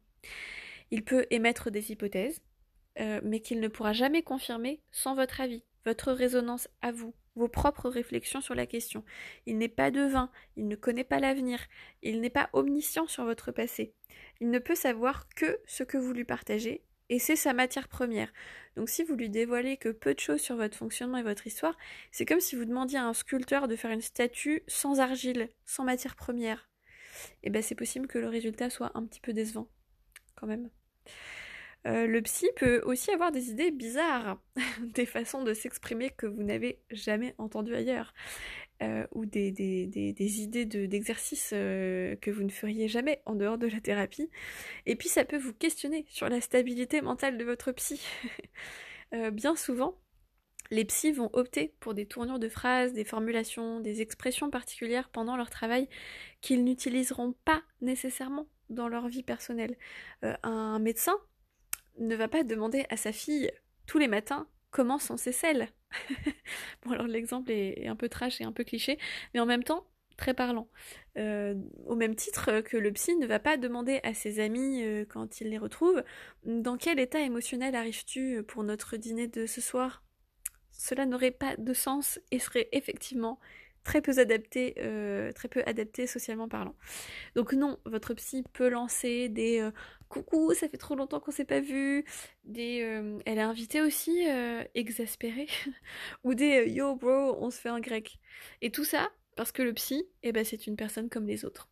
Il 0.92 1.04
peut 1.04 1.26
émettre 1.30 1.72
des 1.72 1.92
hypothèses, 1.92 2.42
euh, 3.00 3.20
mais 3.24 3.40
qu'il 3.40 3.60
ne 3.60 3.68
pourra 3.68 3.94
jamais 3.94 4.24
confirmer 4.24 4.82
sans 4.92 5.16
votre 5.16 5.42
avis, 5.42 5.64
votre 5.86 6.12
résonance 6.12 6.68
à 6.82 6.92
vous, 6.92 7.14
vos 7.36 7.48
propres 7.48 7.90
réflexions 7.90 8.42
sur 8.42 8.56
la 8.56 8.66
question. 8.66 9.04
Il 9.46 9.58
n'est 9.58 9.68
pas 9.68 9.92
devin, 9.92 10.32
il 10.56 10.68
ne 10.68 10.76
connaît 10.76 11.04
pas 11.04 11.20
l'avenir, 11.20 11.60
il 12.02 12.22
n'est 12.22 12.30
pas 12.30 12.50
omniscient 12.54 13.08
sur 13.08 13.26
votre 13.26 13.52
passé. 13.52 13.94
Il 14.42 14.50
ne 14.50 14.60
peut 14.60 14.76
savoir 14.76 15.28
que 15.30 15.60
ce 15.66 15.84
que 15.84 15.98
vous 15.98 16.14
lui 16.14 16.26
partagez, 16.26 16.84
et 17.10 17.20
c'est 17.20 17.36
sa 17.36 17.54
matière 17.54 17.88
première. 17.88 18.34
Donc 18.76 18.90
si 18.90 19.04
vous 19.04 19.16
lui 19.16 19.30
dévoilez 19.30 19.78
que 19.78 19.90
peu 19.90 20.14
de 20.14 20.20
choses 20.20 20.42
sur 20.42 20.56
votre 20.56 20.78
fonctionnement 20.78 21.18
et 21.18 21.24
votre 21.24 21.48
histoire, 21.48 21.78
c'est 22.12 22.26
comme 22.26 22.40
si 22.40 22.56
vous 22.56 22.66
demandiez 22.66 23.00
à 23.00 23.06
un 23.06 23.14
sculpteur 23.14 23.68
de 23.68 23.76
faire 23.76 23.92
une 23.92 24.02
statue 24.02 24.64
sans 24.68 25.00
argile, 25.00 25.50
sans 25.66 25.84
matière 25.84 26.16
première. 26.16 26.70
Et 27.44 27.48
eh 27.48 27.50
bien 27.50 27.62
c'est 27.62 27.76
possible 27.76 28.08
que 28.08 28.20
le 28.20 28.28
résultat 28.28 28.70
soit 28.70 28.92
un 28.96 29.06
petit 29.06 29.22
peu 29.22 29.34
décevant 29.34 29.68
quand 30.40 30.48
même. 30.48 30.70
Euh, 31.86 32.06
le 32.06 32.22
psy 32.22 32.48
peut 32.56 32.82
aussi 32.86 33.12
avoir 33.12 33.32
des 33.32 33.50
idées 33.50 33.72
bizarres, 33.72 34.42
des 34.82 35.06
façons 35.06 35.44
de 35.44 35.54
s'exprimer 35.54 36.10
que 36.10 36.26
vous 36.26 36.44
n'avez 36.44 36.80
jamais 36.92 37.34
entendues 37.38 37.76
ailleurs, 37.76 38.14
euh, 38.84 39.06
ou 39.14 39.26
des, 39.26 39.52
idées 40.42 40.66
d'exercices 40.66 41.52
euh, 41.54 42.16
que 42.18 42.30
vous 42.30 42.44
ne 42.44 42.50
feriez 42.50 42.88
jamais 42.88 43.22
en 43.26 43.36
dehors 43.36 43.58
de 43.58 43.68
la 43.68 43.80
thérapie. 43.80 44.30
Et 44.86 44.96
puis 44.96 45.08
ça 45.08 45.24
peut 45.24 45.38
vous 45.38 45.54
questionner 45.54 46.06
sur 46.10 46.28
la 46.28 46.42
stabilité 46.42 47.02
mentale 47.02 47.38
de 47.38 47.46
votre 47.46 47.72
psy. 47.72 48.02
bien 49.32 49.56
souvent, 49.56 49.98
les 50.72 50.84
psys 50.84 51.14
vont 51.14 51.30
opter 51.32 51.74
pour 51.80 51.94
des 51.94 52.06
tournures 52.06 52.40
de 52.40 52.50
phrases, 52.50 52.92
des 52.92 53.06
formulations, 53.06 53.80
des 53.80 54.02
expressions 54.02 54.50
particulières 54.50 55.08
pendant 55.10 55.38
leur 55.38 55.50
travail 55.50 55.88
qu'ils 56.42 56.66
n'utiliseront 56.66 57.34
pas 57.46 57.62
nécessairement 57.80 58.50
dans 58.70 58.88
leur 58.88 59.08
vie 59.08 59.24
personnelle. 59.24 59.78
Euh, 60.24 60.36
un 60.44 60.80
médecin 60.80 61.16
ne 62.00 62.16
va 62.16 62.28
pas 62.28 62.44
demander 62.44 62.86
à 62.90 62.98
sa 62.98 63.12
fille 63.12 63.52
tous 63.86 63.98
les 63.98 64.08
matins 64.08 64.48
comment 64.72 65.00
sont 65.00 65.18
ses 65.18 65.32
selles. 65.32 65.70
bon 66.86 66.92
alors 66.92 67.08
l'exemple 67.08 67.52
est, 67.52 67.88
un 67.88 67.96
peu 67.96 68.10
trash 68.10 68.42
et 68.42 68.44
un 68.44 68.52
peu 68.52 68.64
cliché, 68.64 68.98
mais 69.34 69.40
en 69.40 69.46
même 69.46 69.64
temps 69.64 69.88
très 70.18 70.34
parlant. 70.34 70.68
Euh, 71.18 71.56
au 71.86 71.96
même 71.96 72.16
titre 72.16 72.62
que 72.62 72.76
le 72.76 72.92
psy 72.92 73.16
ne 73.16 73.28
va 73.28 73.40
pas 73.40 73.56
demander 73.58 74.00
à 74.04 74.14
ses 74.14 74.40
amis 74.40 74.84
euh, 74.84 75.06
quand 75.08 75.42
il 75.42 75.50
les 75.50 75.60
retrouve 75.60 76.04
dans 76.44 76.76
quel 76.78 77.00
état 77.00 77.22
émotionnel 77.22 77.76
arrives-tu 77.76 78.44
pour 78.44 78.64
notre 78.64 78.98
dîner 78.98 79.28
de 79.28 79.46
ce 79.46 79.62
soir? 79.62 80.04
Cela 80.72 81.06
n'aurait 81.06 81.32
pas 81.32 81.56
de 81.58 81.74
sens 81.74 82.20
et 82.32 82.40
serait 82.40 82.70
effectivement 82.72 83.40
très 83.88 84.02
peu 84.02 84.12
adapté, 84.20 84.76
euh, 84.80 85.32
très 85.32 85.48
peu 85.48 85.64
adapté 85.66 86.08
socialement 86.08 86.50
parlant. 86.50 86.76
Donc 87.36 87.54
non, 87.54 87.80
votre 87.86 88.14
psy 88.16 88.44
peut 88.52 88.68
lancer 88.68 89.30
des 89.30 89.62
euh, 89.62 89.72
coucou, 90.10 90.54
ça 90.54 90.68
fait 90.68 90.78
trop 90.78 90.94
longtemps 90.94 91.22
qu'on 91.22 91.32
s'est 91.32 91.46
pas 91.46 91.62
vu, 91.62 92.04
des 92.44 92.82
euh, 92.84 93.18
elle 93.26 93.38
est 93.38 93.42
invitée 93.42 93.82
aussi 93.82 94.26
exaspérée 94.76 95.48
ou 96.26 96.34
des 96.34 96.70
yo 96.70 96.96
bro, 96.96 97.38
on 97.40 97.50
se 97.50 97.62
fait 97.62 97.70
un 97.70 97.80
grec. 97.80 98.20
Et 98.62 98.72
tout 98.72 98.84
ça 98.84 99.10
parce 99.38 99.54
que 99.54 99.62
le 99.62 99.74
psy, 99.74 100.06
eh 100.22 100.34
ben 100.34 100.44
c'est 100.44 100.68
une 100.68 100.76
personne 100.76 101.08
comme 101.10 101.26
les 101.26 101.46
autres. 101.46 101.70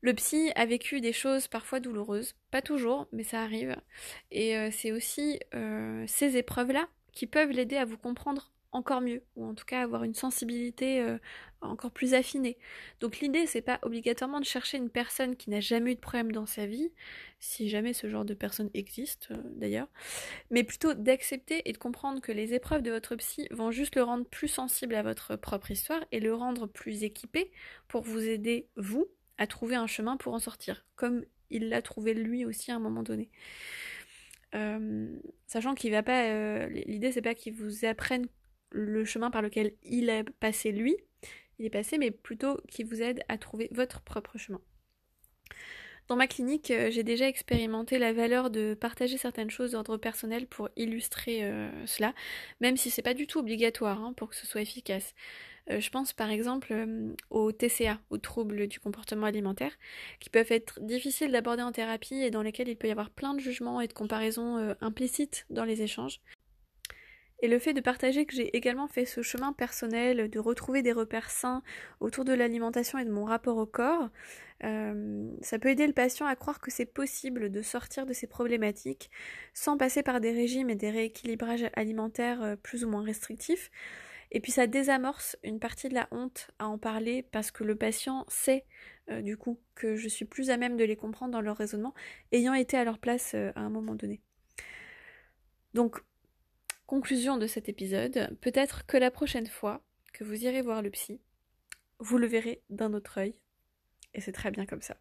Le 0.00 0.14
psy 0.14 0.52
a 0.54 0.64
vécu 0.64 1.00
des 1.00 1.12
choses 1.12 1.48
parfois 1.48 1.80
douloureuses, 1.80 2.36
pas 2.52 2.62
toujours, 2.62 3.08
mais 3.10 3.24
ça 3.24 3.42
arrive. 3.42 3.76
Et 4.30 4.70
c'est 4.70 4.92
aussi 4.92 5.40
ces 6.06 6.36
épreuves-là 6.36 6.88
qui 7.12 7.26
peuvent 7.26 7.50
l'aider 7.50 7.76
à 7.76 7.84
vous 7.84 7.98
comprendre 7.98 8.52
encore 8.72 9.02
mieux, 9.02 9.22
ou 9.36 9.44
en 9.44 9.54
tout 9.54 9.66
cas 9.66 9.82
avoir 9.82 10.02
une 10.02 10.14
sensibilité 10.14 11.00
euh, 11.00 11.18
encore 11.60 11.90
plus 11.90 12.14
affinée. 12.14 12.56
Donc 13.00 13.20
l'idée, 13.20 13.46
c'est 13.46 13.60
pas 13.60 13.78
obligatoirement 13.82 14.40
de 14.40 14.46
chercher 14.46 14.78
une 14.78 14.88
personne 14.88 15.36
qui 15.36 15.50
n'a 15.50 15.60
jamais 15.60 15.92
eu 15.92 15.94
de 15.94 16.00
problème 16.00 16.32
dans 16.32 16.46
sa 16.46 16.66
vie, 16.66 16.90
si 17.38 17.68
jamais 17.68 17.92
ce 17.92 18.08
genre 18.08 18.24
de 18.24 18.34
personne 18.34 18.70
existe 18.72 19.28
euh, 19.30 19.36
d'ailleurs, 19.56 19.88
mais 20.50 20.64
plutôt 20.64 20.94
d'accepter 20.94 21.68
et 21.68 21.72
de 21.72 21.78
comprendre 21.78 22.20
que 22.20 22.32
les 22.32 22.54
épreuves 22.54 22.82
de 22.82 22.90
votre 22.90 23.14
psy 23.16 23.46
vont 23.50 23.70
juste 23.70 23.94
le 23.94 24.02
rendre 24.02 24.24
plus 24.24 24.48
sensible 24.48 24.94
à 24.94 25.02
votre 25.02 25.36
propre 25.36 25.70
histoire 25.70 26.02
et 26.10 26.20
le 26.20 26.34
rendre 26.34 26.66
plus 26.66 27.04
équipé 27.04 27.52
pour 27.88 28.02
vous 28.02 28.26
aider, 28.26 28.68
vous, 28.76 29.06
à 29.36 29.46
trouver 29.46 29.76
un 29.76 29.86
chemin 29.86 30.16
pour 30.16 30.32
en 30.32 30.38
sortir, 30.38 30.86
comme 30.96 31.24
il 31.50 31.68
l'a 31.68 31.82
trouvé 31.82 32.14
lui 32.14 32.46
aussi 32.46 32.70
à 32.72 32.76
un 32.76 32.80
moment 32.80 33.02
donné. 33.02 33.28
Euh, 34.54 35.18
sachant 35.46 35.74
qu'il 35.74 35.92
va 35.92 36.02
pas, 36.02 36.66
l'idée 36.68 37.12
c'est 37.12 37.22
pas 37.22 37.34
qu'il 37.34 37.54
vous 37.54 37.86
apprenne 37.86 38.26
le 38.72 39.04
chemin 39.04 39.30
par 39.30 39.42
lequel 39.42 39.72
il 39.82 40.08
est 40.08 40.24
passé 40.40 40.72
lui, 40.72 40.96
il 41.58 41.66
est 41.66 41.70
passé, 41.70 41.98
mais 41.98 42.10
plutôt 42.10 42.60
qui 42.68 42.82
vous 42.82 43.02
aide 43.02 43.22
à 43.28 43.38
trouver 43.38 43.68
votre 43.72 44.00
propre 44.00 44.38
chemin. 44.38 44.60
Dans 46.08 46.16
ma 46.16 46.26
clinique, 46.26 46.70
euh, 46.70 46.90
j'ai 46.90 47.04
déjà 47.04 47.28
expérimenté 47.28 47.98
la 47.98 48.12
valeur 48.12 48.50
de 48.50 48.74
partager 48.74 49.16
certaines 49.16 49.50
choses 49.50 49.72
d'ordre 49.72 49.96
personnel 49.96 50.46
pour 50.46 50.68
illustrer 50.76 51.44
euh, 51.44 51.70
cela, 51.86 52.12
même 52.60 52.76
si 52.76 52.90
c'est 52.90 53.02
pas 53.02 53.14
du 53.14 53.26
tout 53.26 53.38
obligatoire 53.38 54.00
hein, 54.02 54.12
pour 54.14 54.28
que 54.30 54.36
ce 54.36 54.46
soit 54.46 54.60
efficace. 54.60 55.14
Euh, 55.70 55.80
je 55.80 55.90
pense 55.90 56.12
par 56.12 56.30
exemple 56.30 56.74
aux 57.30 57.52
TCA, 57.52 58.00
aux 58.10 58.18
troubles 58.18 58.66
du 58.66 58.80
comportement 58.80 59.26
alimentaire, 59.26 59.72
qui 60.18 60.28
peuvent 60.28 60.50
être 60.50 60.80
difficiles 60.80 61.30
d'aborder 61.30 61.62
en 61.62 61.72
thérapie 61.72 62.16
et 62.16 62.32
dans 62.32 62.42
lesquels 62.42 62.68
il 62.68 62.76
peut 62.76 62.88
y 62.88 62.90
avoir 62.90 63.10
plein 63.10 63.34
de 63.34 63.40
jugements 63.40 63.80
et 63.80 63.86
de 63.86 63.92
comparaisons 63.92 64.74
implicites 64.80 65.46
dans 65.50 65.64
les 65.64 65.82
échanges. 65.82 66.20
Et 67.42 67.48
le 67.48 67.58
fait 67.58 67.74
de 67.74 67.80
partager 67.80 68.24
que 68.24 68.34
j'ai 68.34 68.56
également 68.56 68.86
fait 68.86 69.04
ce 69.04 69.20
chemin 69.20 69.52
personnel, 69.52 70.30
de 70.30 70.38
retrouver 70.38 70.82
des 70.82 70.92
repères 70.92 71.30
sains 71.30 71.62
autour 71.98 72.24
de 72.24 72.32
l'alimentation 72.32 73.00
et 73.00 73.04
de 73.04 73.10
mon 73.10 73.24
rapport 73.24 73.56
au 73.56 73.66
corps, 73.66 74.10
euh, 74.62 75.28
ça 75.40 75.58
peut 75.58 75.70
aider 75.70 75.88
le 75.88 75.92
patient 75.92 76.24
à 76.26 76.36
croire 76.36 76.60
que 76.60 76.70
c'est 76.70 76.86
possible 76.86 77.50
de 77.50 77.60
sortir 77.60 78.06
de 78.06 78.12
ces 78.12 78.28
problématiques 78.28 79.10
sans 79.54 79.76
passer 79.76 80.04
par 80.04 80.20
des 80.20 80.30
régimes 80.30 80.70
et 80.70 80.76
des 80.76 80.90
rééquilibrages 80.90 81.68
alimentaires 81.74 82.42
euh, 82.42 82.54
plus 82.54 82.84
ou 82.84 82.88
moins 82.88 83.02
restrictifs. 83.02 83.72
Et 84.30 84.38
puis 84.38 84.52
ça 84.52 84.68
désamorce 84.68 85.36
une 85.42 85.58
partie 85.58 85.88
de 85.88 85.94
la 85.94 86.06
honte 86.12 86.52
à 86.60 86.68
en 86.68 86.78
parler 86.78 87.24
parce 87.32 87.50
que 87.50 87.64
le 87.64 87.74
patient 87.74 88.24
sait 88.28 88.64
euh, 89.10 89.20
du 89.20 89.36
coup 89.36 89.58
que 89.74 89.96
je 89.96 90.08
suis 90.08 90.24
plus 90.24 90.50
à 90.50 90.56
même 90.56 90.76
de 90.76 90.84
les 90.84 90.96
comprendre 90.96 91.32
dans 91.32 91.40
leur 91.40 91.56
raisonnement 91.56 91.92
ayant 92.30 92.54
été 92.54 92.76
à 92.76 92.84
leur 92.84 93.00
place 93.00 93.34
à 93.34 93.60
un 93.60 93.68
moment 93.68 93.96
donné. 93.96 94.20
Donc 95.74 96.02
Conclusion 96.92 97.38
de 97.38 97.46
cet 97.46 97.70
épisode, 97.70 98.36
peut-être 98.42 98.84
que 98.84 98.98
la 98.98 99.10
prochaine 99.10 99.46
fois 99.46 99.80
que 100.12 100.24
vous 100.24 100.44
irez 100.44 100.60
voir 100.60 100.82
le 100.82 100.90
psy, 100.90 101.22
vous 101.98 102.18
le 102.18 102.26
verrez 102.26 102.60
d'un 102.68 102.92
autre 102.92 103.16
œil. 103.16 103.34
Et 104.12 104.20
c'est 104.20 104.30
très 104.30 104.50
bien 104.50 104.66
comme 104.66 104.82
ça. 104.82 104.98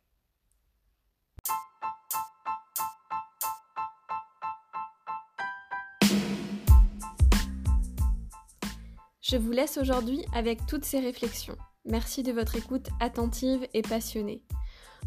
Je 9.22 9.36
vous 9.36 9.52
laisse 9.52 9.78
aujourd'hui 9.78 10.24
avec 10.34 10.66
toutes 10.66 10.86
ces 10.86 11.02
réflexions. 11.02 11.58
Merci 11.84 12.24
de 12.24 12.32
votre 12.32 12.56
écoute 12.56 12.88
attentive 13.02 13.68
et 13.74 13.82
passionnée. 13.82 14.42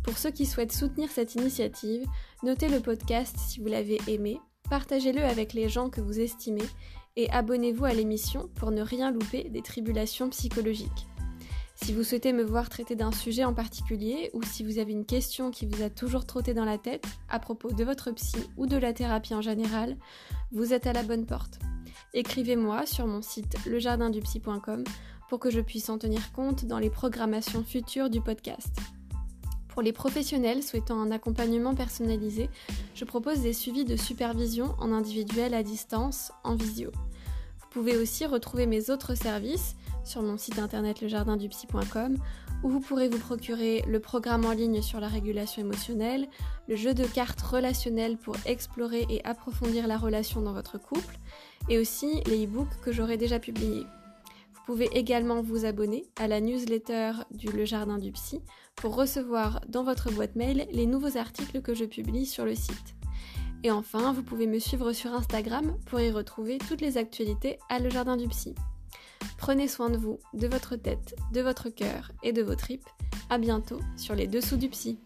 Pour 0.03 0.19
ceux 0.19 0.33
qui 0.33 0.45
souhaitent 0.45 0.75
soutenir 0.75 1.11
cette 1.11 1.35
initiative, 1.35 2.05
notez 2.43 2.69
le 2.69 2.81
podcast 2.81 3.39
si 3.39 3.61
vous 3.61 3.69
l'avez 3.69 3.99
aimé 4.07 4.39
Partagez-le 4.71 5.23
avec 5.23 5.53
les 5.53 5.69
gens 5.69 5.91
que 5.91 6.01
vous 6.01 6.21
estimez 6.21 6.65
et 7.17 7.31
abonnez-vous 7.31 7.85
à 7.85 7.93
l'émission 7.93 8.49
pour 8.55 8.71
ne 8.71 8.83
rien 8.83 9.11
louper 9.11 9.45
des 9.51 9.63
tribulations 9.63 10.31
psychologiques. 10.31 11.07
Si 11.77 11.93
vous 11.93 12.05
souhaitez 12.05 12.33
me 12.33 12.45
voir 12.45 12.69
traiter 12.69 12.97
d'un 12.97 13.13
sujet 13.13 13.45
en 13.45 13.53
particulier 13.53 14.31
ou 14.33 14.43
si 14.43 14.63
vous 14.63 14.79
avez 14.79 14.93
une 14.93 15.05
question 15.05 15.51
qui 15.51 15.67
vous 15.67 15.83
a 15.83 15.91
toujours 15.91 16.25
trotté 16.25 16.55
dans 16.55 16.65
la 16.65 16.79
tête 16.79 17.05
à 17.29 17.39
propos 17.39 17.73
de 17.73 17.85
votre 17.85 18.11
psy 18.13 18.39
ou 18.57 18.67
de 18.67 18.77
la 18.77 18.93
thérapie 18.93 19.35
en 19.35 19.43
général, 19.43 19.97
vous 20.53 20.73
êtes 20.73 20.87
à 20.87 20.93
la 20.93 21.03
bonne 21.03 21.27
porte. 21.27 21.59
Écrivez-moi 22.15 22.87
sur 22.87 23.07
mon 23.07 23.23
site 23.23 23.57
lejardindupsy.com 23.67 24.85
pour 25.29 25.41
que 25.41 25.51
je 25.51 25.61
puisse 25.61 25.89
en 25.89 25.99
tenir 25.99 26.33
compte 26.33 26.65
dans 26.65 26.79
les 26.79 26.91
programmations 26.91 27.65
futures 27.65 28.09
du 28.09 28.21
podcast. 28.21 28.77
Pour 29.75 29.83
les 29.83 29.93
professionnels 29.93 30.63
souhaitant 30.63 31.01
un 31.01 31.11
accompagnement 31.11 31.75
personnalisé, 31.75 32.49
je 32.95 33.05
propose 33.05 33.41
des 33.41 33.53
suivis 33.53 33.85
de 33.85 33.97
supervision 33.97 34.77
en 34.79 34.93
individuel 34.93 35.53
à 35.53 35.65
distance, 35.65 36.31
en 36.45 36.55
visio. 36.55 36.93
Vous 37.59 37.67
pouvez 37.71 37.97
aussi 37.97 38.25
retrouver 38.25 38.67
mes 38.67 38.89
autres 38.89 39.17
services 39.17 39.75
sur 40.05 40.23
mon 40.23 40.39
site 40.39 40.61
internet 40.61 41.01
lejardindupsy.com 41.01 42.19
où 42.63 42.69
vous 42.69 42.79
pourrez 42.79 43.09
vous 43.09 43.19
procurer 43.19 43.83
le 43.89 43.99
programme 43.99 44.45
en 44.45 44.53
ligne 44.53 44.81
sur 44.81 45.01
la 45.01 45.09
régulation 45.09 45.61
émotionnelle, 45.61 46.29
le 46.69 46.77
jeu 46.77 46.95
de 46.95 47.05
cartes 47.05 47.43
relationnelles 47.43 48.17
pour 48.17 48.37
explorer 48.47 49.05
et 49.11 49.25
approfondir 49.25 49.89
la 49.89 49.99
relation 49.99 50.41
dans 50.41 50.53
votre 50.53 50.79
couple, 50.79 51.19
et 51.69 51.79
aussi 51.79 52.23
les 52.27 52.45
e-books 52.45 52.81
que 52.81 52.93
j'aurai 52.93 53.17
déjà 53.17 53.41
publiés. 53.41 53.87
Vous 54.67 54.73
pouvez 54.73 54.89
également 54.97 55.43
vous 55.43 55.67
abonner 55.67 56.07
à 56.17 56.27
la 56.27 56.41
newsletter 56.41 57.13
du 57.31 57.49
Le 57.49 57.67
Jardin 57.67 57.99
du 57.99 58.13
Psy 58.13 58.41
pour 58.77 58.95
recevoir 58.95 59.61
dans 59.69 59.85
votre 59.85 60.11
boîte 60.11 60.37
mail 60.37 60.67
les 60.73 60.87
nouveaux 60.87 61.19
articles 61.19 61.61
que 61.61 61.75
je 61.75 61.85
publie 61.85 62.25
sur 62.25 62.47
le 62.47 62.55
site. 62.55 62.95
Et 63.63 63.71
enfin, 63.71 64.15
vous 64.15 64.23
pouvez 64.23 64.47
me 64.47 64.59
suivre 64.59 64.93
sur 64.93 65.13
Instagram 65.13 65.77
pour 65.85 66.01
y 66.01 66.11
retrouver 66.11 66.57
toutes 66.67 66.81
les 66.81 66.97
actualités 66.97 67.59
à 67.69 67.79
Le 67.79 67.91
Jardin 67.91 68.17
du 68.17 68.27
Psy. 68.29 68.55
Prenez 69.37 69.69
soin 69.69 69.91
de 69.91 69.99
vous, 69.99 70.19
de 70.33 70.47
votre 70.47 70.77
tête, 70.77 71.15
de 71.35 71.43
votre 71.43 71.69
cœur 71.69 72.13
et 72.23 72.33
de 72.33 72.43
vos 72.43 72.55
tripes. 72.55 72.89
À 73.29 73.37
bientôt 73.37 73.81
sur 73.99 74.15
les 74.15 74.27
dessous 74.27 74.57
du 74.57 74.71
psy. 74.71 74.99